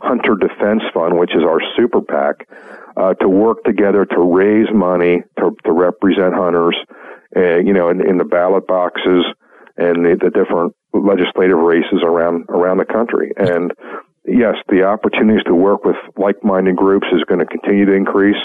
[0.00, 2.46] Hunter Defense Fund, which is our super PAC,
[2.96, 6.76] uh, to work together to raise money to, to represent hunters,
[7.36, 9.24] uh, you know, in, in the ballot boxes
[9.76, 13.32] and the, the different legislative races around around the country.
[13.36, 13.72] And
[14.26, 18.40] yes, the opportunities to work with like-minded groups is going to continue to increase.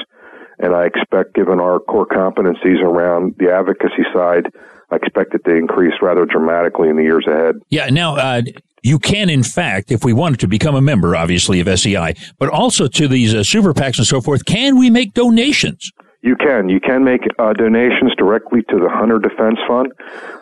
[0.60, 4.46] And I expect, given our core competencies around the advocacy side,
[4.92, 7.56] I expect it to increase rather dramatically in the years ahead.
[7.70, 7.88] Yeah.
[7.90, 8.42] Now, uh,
[8.84, 12.50] you can, in fact, if we wanted to become a member, obviously, of SCI, but
[12.50, 15.92] also to these uh, super PACs and so forth, can we make donations?
[16.24, 16.70] You can.
[16.70, 19.92] You can make uh, donations directly to the Hunter Defense Fund.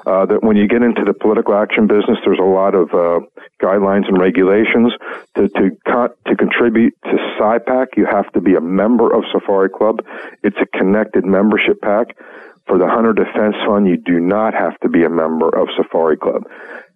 [0.06, 3.20] Uh, that when you get into the political action business, there's a lot of uh,
[3.62, 4.92] guidelines and regulations
[5.36, 7.96] to to co- to contribute to SCI-PAC.
[7.96, 10.04] You have to be a member of Safari Club.
[10.44, 12.18] It's a connected membership pack.
[12.68, 16.18] For the Hunter Defense Fund, you do not have to be a member of Safari
[16.18, 16.44] Club.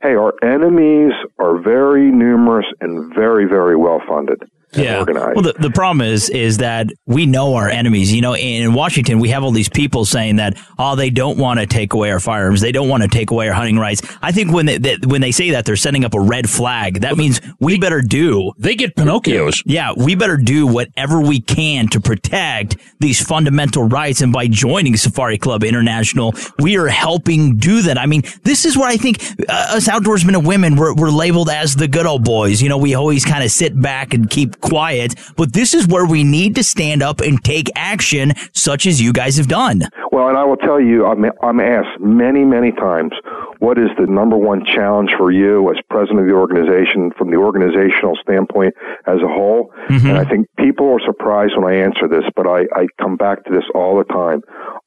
[0.03, 4.43] Hey, our enemies are very numerous and very, very well funded.
[4.75, 4.99] Yeah.
[4.99, 5.35] organized.
[5.35, 8.13] Well, the, the problem is is that we know our enemies.
[8.13, 11.59] You know, in Washington, we have all these people saying that oh, they don't want
[11.59, 14.01] to take away our firearms, they don't want to take away our hunting rights.
[14.21, 17.01] I think when they, that when they say that, they're setting up a red flag.
[17.01, 18.51] That means we better do.
[18.57, 19.61] They get Pinocchios.
[19.65, 24.21] Yeah, we better do whatever we can to protect these fundamental rights.
[24.21, 27.97] And by joining Safari Club International, we are helping do that.
[27.97, 31.49] I mean, this is where I think uh, us outdoorsmen and women we're, we're labeled
[31.49, 32.61] as the good old boys.
[32.61, 36.05] You know, we always kind of sit back and keep quiet, but this is where
[36.05, 39.83] we need to stand up and take action, such as you guys have done.
[40.11, 43.11] Well, and I will tell you, I'm, I'm asked many, many times,
[43.59, 47.37] what is the number one challenge for you as president of the organization from the
[47.37, 48.73] organizational standpoint
[49.07, 49.71] as a whole?
[49.89, 50.07] Mm-hmm.
[50.07, 53.43] And I think people are surprised when I answer this, but I, I come back
[53.45, 54.41] to this all the time.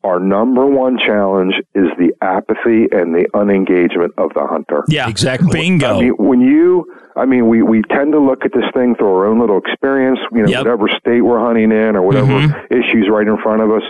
[0.05, 4.85] Our number one challenge is the apathy and the unengagement of the hunter.
[4.89, 5.51] Yeah, exactly.
[5.51, 5.97] Bingo.
[5.97, 6.87] I mean, when you,
[7.17, 10.19] I mean, we, we tend to look at this thing through our own little experience,
[10.33, 12.73] you know, whatever state we're hunting in or whatever mm-hmm.
[12.73, 13.83] issues right in front of us.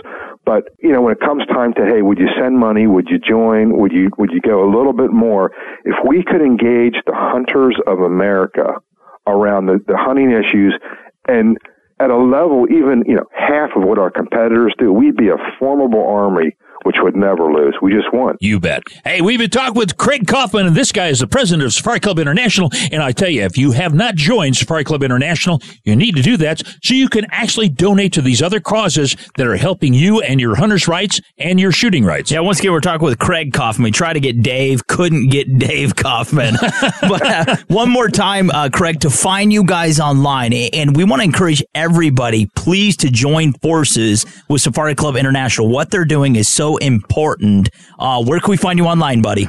[0.45, 2.87] But, you know, when it comes time to, hey, would you send money?
[2.87, 3.77] Would you join?
[3.77, 5.51] Would you, would you go a little bit more?
[5.83, 8.79] If we could engage the hunters of America
[9.27, 10.79] around the, the hunting issues
[11.27, 11.57] and
[11.99, 15.37] at a level even, you know, half of what our competitors do, we'd be a
[15.59, 17.75] formidable army which would never lose.
[17.81, 18.37] We just won.
[18.39, 18.83] You bet.
[19.03, 21.99] Hey, we've been talking with Craig Kauffman, and this guy is the president of Safari
[21.99, 22.69] Club International.
[22.91, 26.21] And I tell you, if you have not joined Safari Club International, you need to
[26.21, 30.21] do that so you can actually donate to these other causes that are helping you
[30.21, 32.31] and your hunter's rights and your shooting rights.
[32.31, 33.83] Yeah, once again, we're talking with Craig Kauffman.
[33.83, 36.55] We tried to get Dave, couldn't get Dave Kauffman.
[37.01, 41.21] but uh, one more time, uh, Craig, to find you guys online, and we want
[41.21, 45.67] to encourage everybody, please, to join forces with Safari Club International.
[45.67, 47.69] What they're doing is so important.
[47.97, 49.47] Uh, where can we find you online, buddy?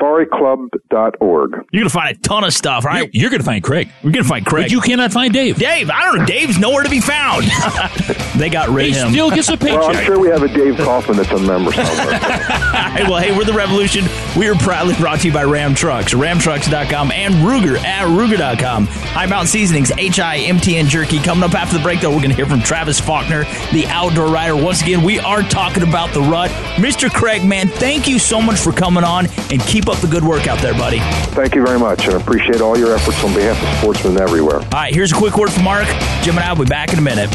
[0.00, 1.66] SafariClub.org.
[1.72, 3.08] You're gonna find a ton of stuff, right?
[3.12, 3.88] You're gonna find Craig.
[4.02, 4.64] We're gonna find Craig.
[4.64, 5.58] But you cannot find Dave.
[5.58, 6.26] Dave, I don't know.
[6.26, 7.44] Dave's nowhere to be found.
[8.36, 9.12] they got rid He of him.
[9.12, 12.20] still gets a Well, I'm sure we have a Dave Kauffman that's a member somewhere.
[12.90, 14.04] Hey, well, hey, we're the Revolution.
[14.36, 18.86] We are proudly brought to you by Ram Trucks, ramtrucks.com, and Ruger at Ruger.com.
[18.86, 21.20] High Mountain Seasonings, HIMTN Jerky.
[21.20, 24.26] Coming up after the break, though, we're going to hear from Travis Faulkner, the outdoor
[24.26, 24.56] rider.
[24.56, 26.50] Once again, we are talking about the rut.
[26.76, 27.08] Mr.
[27.08, 30.46] Craig, man, thank you so much for coming on, and keep up the good work
[30.46, 30.98] out there, buddy.
[31.34, 34.56] Thank you very much, and appreciate all your efforts on behalf of sportsmen everywhere.
[34.56, 35.86] All right, here's a quick word from Mark.
[36.22, 37.30] Jim and I will be back in a minute.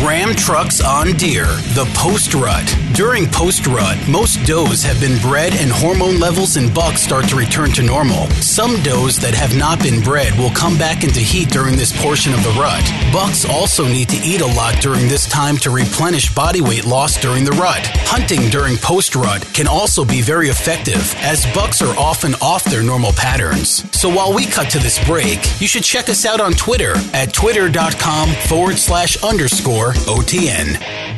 [0.00, 2.64] Ram Trucks on Deer, the post rut.
[2.94, 7.36] During post rut, most does have been bred and hormone levels in bucks start to
[7.36, 8.28] return to normal.
[8.40, 12.32] Some does that have not been bred will come back into heat during this portion
[12.32, 12.84] of the rut.
[13.12, 17.20] Bucks also need to eat a lot during this time to replenish body weight lost
[17.20, 17.84] during the rut.
[18.06, 22.84] Hunting during post rut can also be very effective as bucks are often off their
[22.84, 23.84] normal patterns.
[23.98, 27.34] So while we cut to this break, you should check us out on Twitter at
[27.34, 31.17] twitter.com forward slash underscore OTN.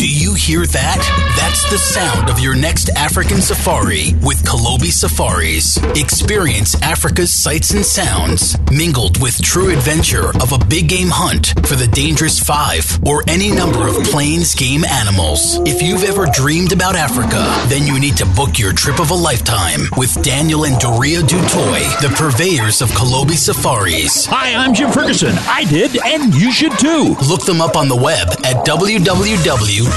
[0.00, 1.34] Do you hear that?
[1.36, 5.76] That's the sound of your next African safari with Kolobi Safaris.
[5.94, 11.76] Experience Africa's sights and sounds, mingled with true adventure of a big game hunt for
[11.76, 15.60] the dangerous five or any number of plains game animals.
[15.68, 19.14] If you've ever dreamed about Africa, then you need to book your trip of a
[19.14, 24.24] lifetime with Daniel and Doria du Toit, the purveyors of Kolobi Safaris.
[24.24, 25.36] Hi, I'm Jim Ferguson.
[25.40, 27.16] I did, and you should too.
[27.28, 29.89] Look them up on the web at www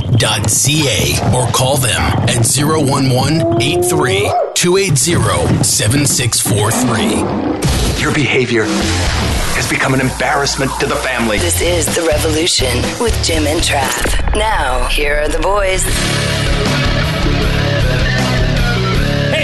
[0.00, 3.40] www.kolobfaris.co.za or call them at 011
[4.54, 8.02] 280 7643.
[8.02, 11.38] Your behavior has become an embarrassment to the family.
[11.38, 14.34] This is The Revolution with Jim and Trav.
[14.34, 15.84] Now, here are the boys.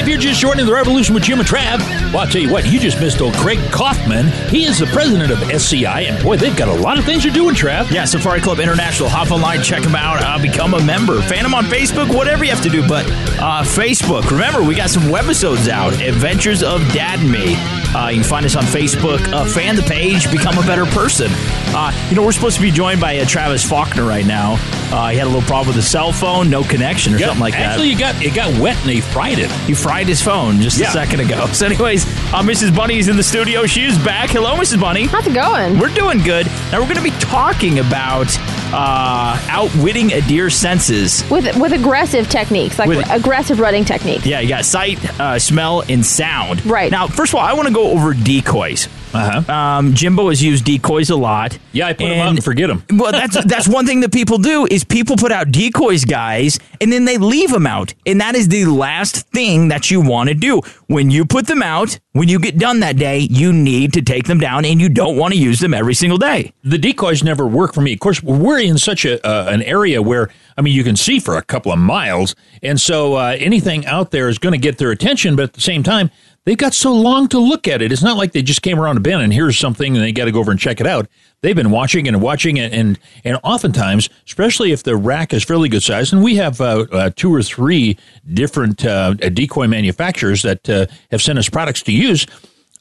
[0.07, 1.81] If you're just joining the revolution with Jim and Trav,
[2.13, 4.29] well, I'll tell you what, you just missed old Craig Kauffman.
[4.51, 7.35] He is the president of SCI, and boy, they've got a lot of things you're
[7.35, 7.91] doing, Trav.
[7.91, 9.09] Yeah, Safari Club International.
[9.09, 11.21] Hop online, check them out, uh, become a member.
[11.23, 12.87] Fan them on Facebook, whatever you have to do.
[12.87, 13.05] But
[13.41, 17.57] uh, Facebook, remember, we got some webisodes out Adventures of Dad and Me.
[17.93, 19.27] Uh, you can find us on Facebook.
[19.33, 21.33] Uh, fan the page, become a better person.
[21.75, 24.53] Uh, you know, we're supposed to be joined by uh, Travis Faulkner right now.
[24.93, 27.41] Uh, he had a little problem with his cell phone, no connection or Yeah, something
[27.41, 27.73] like that.
[27.73, 29.51] Actually, you got it got wet and he fried it.
[29.51, 30.89] He fried his phone just Yeah.
[30.89, 31.47] a second ago.
[31.57, 32.75] So, anyways, uh, Mrs.
[32.77, 33.65] Bunny is in the studio.
[33.67, 34.29] She is back.
[34.31, 34.79] Hello, Mrs.
[34.81, 35.07] Bunny.
[35.07, 35.79] How's it going?
[35.79, 36.47] We're doing good.
[36.71, 38.27] Now we're going to be talking about
[38.75, 41.25] uh, outwitting a deer's senses.
[41.31, 44.27] With with aggressive techniques, like With- aggressive running techniques.
[44.27, 46.67] Yeah, you got sight, uh, smell, and sound.
[46.67, 46.91] Right.
[46.91, 48.89] Now, first of all, I want to go over decoys.
[49.17, 49.53] Uh-huh.
[49.53, 51.59] Um, Jimbo has used decoys a lot.
[51.73, 52.85] Yeah, I put them out and forget them.
[52.99, 56.93] Well, that's that's one thing that people do is people put out decoys, guys, and
[56.93, 60.35] then they leave them out, and that is the last thing that you want to
[60.35, 60.61] do.
[60.87, 64.27] When you put them out, when you get done that day, you need to take
[64.27, 66.53] them down, and you don't want to use them every single day.
[66.63, 67.93] The decoys never work for me.
[67.93, 71.21] Of course, we're in such a uh, an area where I mean you can see
[71.21, 74.79] for a couple of miles, and so uh, anything out there is going to get
[74.79, 75.37] their attention.
[75.37, 76.11] But at the same time,
[76.47, 77.93] they've got so long to look at it.
[77.93, 80.25] It's not like they just came around a bend and here's something and they got
[80.25, 81.07] to go over and check it out.
[81.43, 85.69] They've been watching and watching it, and and oftentimes, especially if the rack is fairly
[85.69, 87.99] good size, and we have uh, uh, two or three
[88.33, 92.27] different uh, decoy manufacturers that uh, have sent us products to use.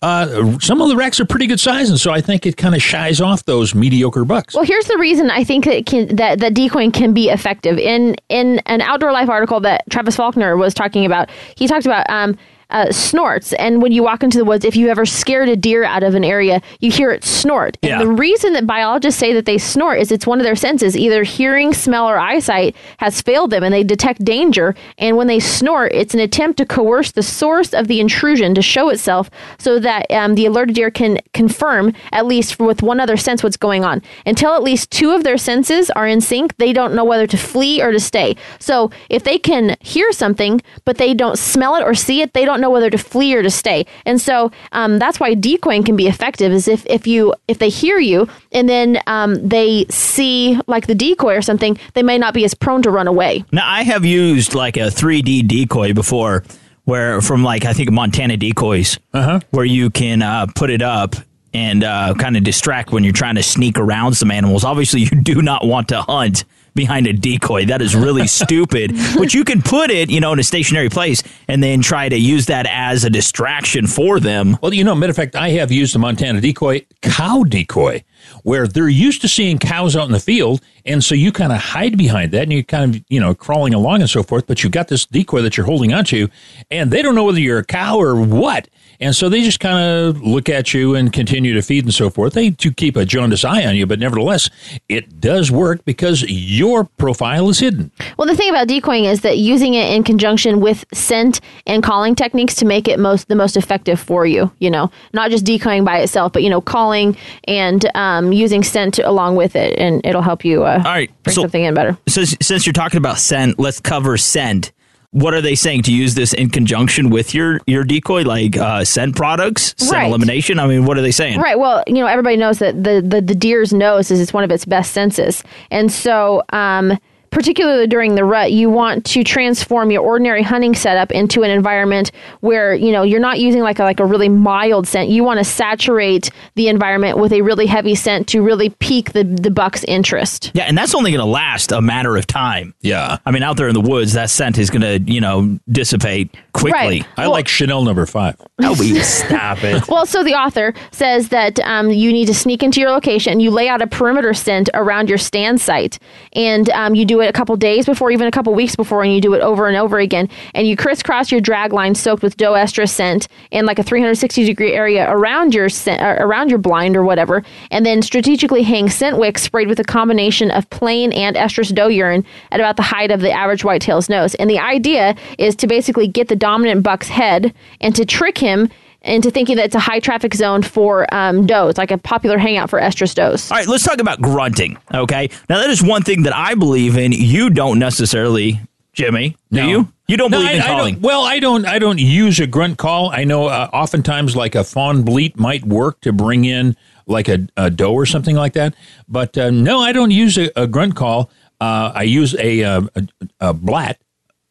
[0.01, 2.75] Uh, some of the racks are pretty good size, and so I think it kind
[2.75, 4.53] of shies off those mediocre bucks.
[4.53, 7.77] Well, here's the reason I think that can, that that decoying can be effective.
[7.77, 12.09] In in an outdoor life article that Travis Faulkner was talking about, he talked about
[12.09, 12.37] um,
[12.75, 13.53] uh, snorts.
[13.53, 16.13] And when you walk into the woods, if you ever scared a deer out of
[16.13, 17.77] an area, you hear it snort.
[17.81, 17.99] And Yeah.
[17.99, 20.97] the reason that biologists say that they snort is it's one of their senses.
[20.97, 24.75] Either hearing, smell, or eyesight has failed them and they detect danger.
[24.97, 28.61] And when they snort, it's an attempt to coerce the source of the intrusion to
[28.61, 33.15] show itself so that um, the alerted deer can confirm, at least with one other
[33.15, 34.01] sense, what's going on.
[34.25, 37.37] Until at least two of their senses are in sync, they don't know whether to
[37.37, 38.35] flee or to stay.
[38.59, 42.43] So if they can hear something, but they don't smell it or see it, they
[42.43, 43.85] don't know whether to flee or to stay.
[44.05, 46.51] And so um, that's why decoying can be effective.
[46.51, 50.95] Is if if you if they hear you and then um, they see like the
[50.95, 53.43] decoy or something, they may not be as prone to run away.
[53.51, 56.43] Now, I have used like a 3D decoy before,
[56.85, 59.39] where from like I think Montana decoys, Uh-huh.
[59.51, 61.15] where you can uh, put it up
[61.53, 64.63] and uh, kind of distract when you're trying to sneak around some animals.
[64.65, 66.43] Obviously, you do not want to hunt
[66.75, 67.65] behind a decoy.
[67.65, 68.91] That is really stupid.
[69.17, 72.17] But you can put it, you know, in a stationary place and then try to
[72.17, 74.57] use that as a distraction for them.
[74.61, 78.03] Well, you know, matter of fact, I have used a Montana decoy, cow decoy,
[78.43, 81.59] where they're used to seeing cows out in the field, and so you kind of
[81.59, 84.47] hide behind that, and you kind of, you know, crawling along and so forth.
[84.47, 86.27] But you've got this decoy that you're holding onto,
[86.69, 88.67] and they don't know whether you're a cow or what,
[88.99, 92.09] and so they just kind of look at you and continue to feed and so
[92.09, 92.33] forth.
[92.33, 94.49] They do keep a jaundiced eye on you, but nevertheless,
[94.89, 97.91] it does work because your profile is hidden.
[98.17, 102.15] Well, the thing about decoying is that using it in conjunction with scent and calling
[102.15, 104.51] techniques to make it most the most effective for you.
[104.59, 107.17] You know, not just decoying by itself, but you know, calling
[107.47, 111.33] and um, using scent along with it, and it'll help you uh, All right, bring
[111.35, 111.97] so- something in better.
[112.07, 114.71] So, since you're talking about scent, let's cover scent.
[115.11, 118.83] What are they saying to use this in conjunction with your your decoy, like uh,
[118.83, 120.07] scent products, scent Right.
[120.07, 120.59] elimination?
[120.59, 121.39] I mean, what are they saying?
[121.39, 121.57] Right.
[121.59, 124.51] Well, you know, everybody knows that the, the, the deer's nose is it's one of
[124.51, 125.43] its best senses.
[125.71, 126.97] And so, um,
[127.35, 132.09] particularly during the rut, you want to transform your ordinary hunting setup into an environment
[132.39, 135.09] where, you know, you're not using like a, like a really mild scent.
[135.09, 139.25] You want to saturate the environment with a really heavy scent to really pique the,
[139.25, 140.51] the buck's interest.
[140.53, 142.73] Yeah, and that's only going to last a matter of time.
[142.79, 143.17] Yeah.
[143.25, 146.33] I mean, out there in the woods, that scent is going to, you know, dissipate
[146.53, 147.01] quickly.
[147.01, 147.05] Right.
[147.17, 148.37] I like Chanel number five.
[148.59, 149.83] Oh, we stop it.
[149.95, 153.39] Well, so the author says that um, you need to sneak into your location.
[153.39, 155.99] You lay out a perimeter scent around your stand site,
[156.33, 159.13] and um, you do it a couple days before, even a couple weeks before, and
[159.13, 160.29] you do it over and over again.
[160.53, 164.45] And you crisscross your drag line soaked with doe estrus scent in like a 360
[164.45, 168.89] degree area around your scent, uh, around your blind or whatever, and then strategically hang
[168.89, 172.83] scent wicks sprayed with a combination of plain and estrus doe urine at about the
[172.83, 174.35] height of the average whitetail's nose.
[174.35, 178.69] And the idea is to basically get the dominant buck's head and to trick him
[179.05, 182.69] into thinking that it's a high traffic zone for um, does, like a popular hangout
[182.69, 183.51] for estrus does.
[183.51, 184.77] All right, let's talk about grunting.
[184.93, 187.11] Okay, now that is one thing that I believe in.
[187.11, 188.59] You don't necessarily,
[188.93, 189.37] Jimmy.
[189.51, 189.67] Do No.
[189.67, 189.87] you?
[190.07, 191.01] You don't No, believe I- in I don't- calling?
[191.01, 191.65] well, I don't.
[191.65, 193.09] I don't use a grunt call.
[193.11, 196.75] I know uh, oftentimes like a fawn bleat might work to bring in
[197.07, 198.75] like a, a doe or something like that.
[199.07, 201.29] But uh, no, I don't use a, a grunt call.
[201.61, 203.07] Uh, I use a, uh, a
[203.39, 203.97] a blat.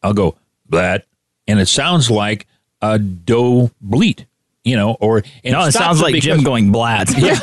[0.03, 0.35] I'll go
[0.67, 1.05] blat,
[1.47, 2.47] and it sounds like
[2.81, 4.25] a doe bleat.
[4.65, 7.09] You know, or No, it sounds like Jim going blat.
[7.17, 7.39] Yeah.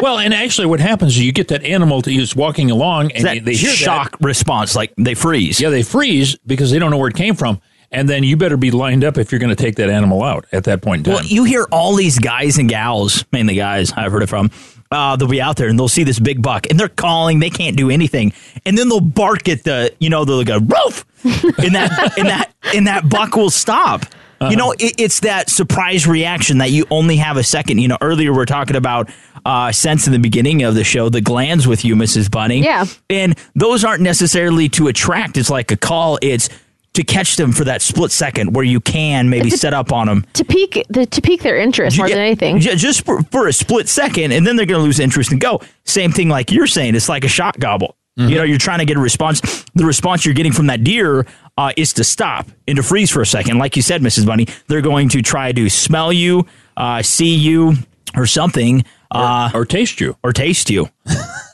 [0.00, 3.24] well, and actually, what happens is you get that animal to is walking along, and
[3.24, 3.76] that they, they hear that.
[3.76, 5.60] shock response, like they freeze.
[5.60, 7.60] Yeah, they freeze because they don't know where it came from.
[7.92, 10.46] And then you better be lined up if you're going to take that animal out
[10.52, 11.14] at that point in time.
[11.14, 14.52] Well, you hear all these guys and gals, mainly guys, I've heard it from.
[14.92, 17.40] Uh, they'll be out there and they'll see this big buck and they're calling.
[17.40, 18.32] They can't do anything,
[18.64, 22.52] and then they'll bark at the, you know, they'll go roof, and that, and that,
[22.74, 24.06] and that buck will stop.
[24.48, 27.76] You know, it, it's that surprise reaction that you only have a second.
[27.78, 29.10] You know, earlier we are talking about
[29.44, 32.30] uh, sense in the beginning of the show, the glands with you, Mrs.
[32.30, 32.60] Bunny.
[32.62, 32.86] Yeah.
[33.10, 35.36] And those aren't necessarily to attract.
[35.36, 36.18] It's like a call.
[36.22, 36.48] It's
[36.94, 40.24] to catch them for that split second where you can maybe set up on them.
[40.32, 42.60] To pique the, to pique their interest more Yeah, than anything.
[42.60, 45.40] ju- Just for, for a split second, and then they're going to lose interest and
[45.40, 45.60] go.
[45.84, 46.94] Same thing like you're saying.
[46.96, 47.94] It's like a shot gobble.
[48.28, 49.40] You know, you're trying to get a response.
[49.74, 53.22] The response you're getting from that deer uh, is to stop and to freeze for
[53.22, 53.58] a second.
[53.58, 54.26] Like you said, Mrs.
[54.26, 56.46] Bunny, they're going to try to smell you,
[56.76, 57.74] uh, see you,
[58.14, 58.84] or something.
[59.10, 60.16] Uh, or taste you.
[60.22, 60.88] Or taste you.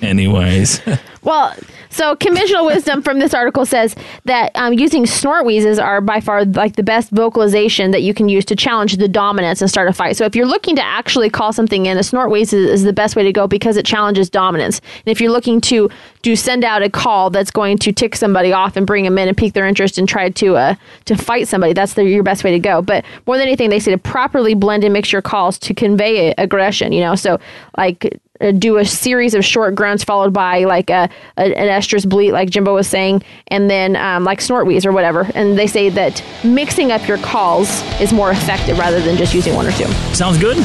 [0.00, 0.80] Anyways.
[1.22, 1.54] Well,
[1.88, 3.94] so conventional wisdom from this article says
[4.24, 8.28] that um, using snort wheezes are by far like the best vocalization that you can
[8.28, 10.16] use to challenge the dominance and start a fight.
[10.16, 12.92] So if you're looking to actually call something in, a snort wheeze is, is the
[12.92, 14.80] best way to go because it challenges dominance.
[15.06, 15.88] And if you're looking to
[16.22, 19.28] to send out a call that's going to tick somebody off and bring them in
[19.28, 22.42] and pique their interest and try to uh, to fight somebody, that's the, your best
[22.42, 22.82] way to go.
[22.82, 26.34] But more than anything, they say to properly blend and mix your calls to convey
[26.36, 26.92] aggression.
[26.92, 27.38] You know, so
[27.76, 32.32] like do a series of short grunts followed by like a, a an estrus bleat,
[32.32, 35.30] like Jimbo was saying, and then um, like snort wheeze or whatever.
[35.34, 39.54] And they say that mixing up your calls is more effective rather than just using
[39.54, 39.86] one or two.
[40.14, 40.56] Sounds good.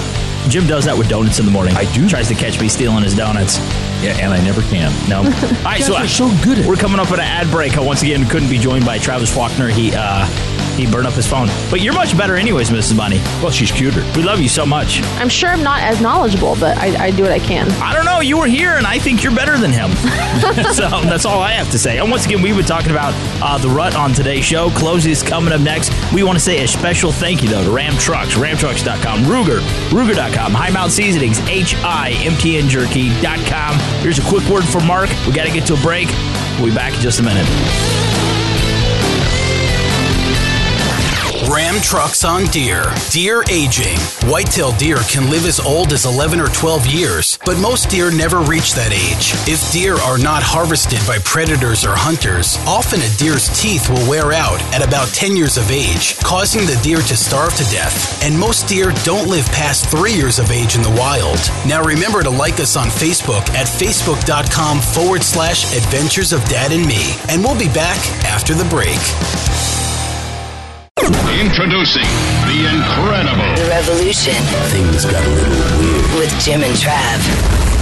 [0.49, 1.75] Jim does that with donuts in the morning.
[1.75, 2.07] I do.
[2.07, 3.57] Tries to catch me stealing his donuts.
[4.01, 4.91] Yeah, and I never can.
[5.09, 5.17] No.
[5.23, 7.77] All right, so, guys are so good at We're coming up on an ad break.
[7.77, 9.67] I once again couldn't be joined by Travis Faulkner.
[9.67, 10.25] He uh,
[10.77, 12.95] he burned up his phone, but you're much better, anyways, Mrs.
[12.95, 13.17] Bunny.
[13.41, 14.01] Well, she's cuter.
[14.15, 15.01] We love you so much.
[15.17, 17.69] I'm sure I'm not as knowledgeable, but I, I do what I can.
[17.81, 18.19] I don't know.
[18.19, 19.91] You were here, and I think you're better than him.
[20.73, 21.97] so that's all I have to say.
[21.99, 24.69] And once again, we've been talking about uh, the rut on today's show.
[24.71, 25.91] Closes coming up next.
[26.13, 29.59] We want to say a special thank you, though, to Ram Trucks, ramtrucks.com, Ruger,
[29.89, 33.79] Ruger.com, High Mount Seasonings, H-I-M-T-N Jerky.com.
[34.01, 35.09] Here's a quick word for Mark.
[35.25, 36.07] We got to get to a break.
[36.59, 37.45] We'll be back in just a minute.
[41.49, 42.83] Ram trucks on deer.
[43.09, 43.97] Deer aging.
[44.29, 48.39] Whitetail deer can live as old as 11 or 12 years, but most deer never
[48.41, 49.31] reach that age.
[49.47, 54.33] If deer are not harvested by predators or hunters, often a deer's teeth will wear
[54.33, 58.21] out at about 10 years of age, causing the deer to starve to death.
[58.21, 61.39] And most deer don't live past 3 years of age in the wild.
[61.65, 66.85] Now remember to like us on Facebook at facebook.com forward slash adventures of dad and
[66.85, 67.15] me.
[67.29, 68.99] And we'll be back after the break.
[70.97, 72.07] Introducing
[72.47, 74.33] the incredible The Revolution.
[74.71, 76.19] Things got a little weird.
[76.19, 77.76] With Jim and Trav.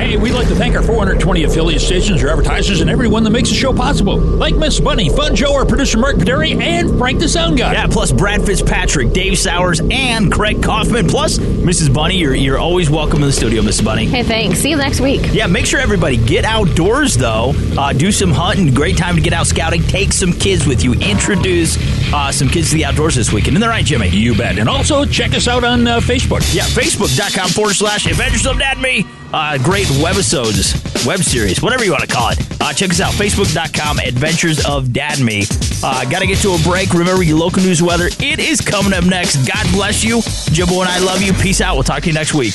[0.00, 3.50] Hey, we'd like to thank our 420 affiliate stations, our advertisers, and everyone that makes
[3.50, 4.16] the show possible.
[4.16, 7.74] Like Miss Bunny, Fun Joe, our producer Mark Paderi, and Frank the Sound Guy.
[7.74, 11.06] Yeah, plus Brad Fitzpatrick, Dave Sowers, and Craig Kauffman.
[11.06, 11.92] Plus, Mrs.
[11.92, 13.84] Bunny, you're, you're always welcome in the studio, Mrs.
[13.84, 14.06] Bunny.
[14.06, 14.60] Hey, thanks.
[14.60, 15.20] See you next week.
[15.34, 17.52] Yeah, make sure everybody get outdoors, though.
[17.76, 18.72] Uh, do some hunting.
[18.72, 19.82] Great time to get out scouting.
[19.82, 20.94] Take some kids with you.
[20.94, 21.76] Introduce
[22.14, 23.54] uh, some kids to the outdoors this weekend.
[23.54, 24.08] Isn't that right, Jimmy?
[24.08, 24.58] You bet.
[24.58, 26.40] And also, check us out on uh, Facebook.
[26.54, 29.06] Yeah, facebook.com forward slash Adventures of Dad Me.
[29.32, 32.38] Uh, great webisodes, web series, whatever you want to call it.
[32.60, 35.44] Uh, check us out, facebook.com, Adventures of Dad Me.
[35.84, 36.92] Uh, Got to get to a break.
[36.92, 38.08] Remember your local news weather.
[38.18, 39.46] It is coming up next.
[39.46, 40.20] God bless you.
[40.52, 41.32] Jimbo and I love you.
[41.32, 41.74] Peace out.
[41.74, 42.54] We'll talk to you next week.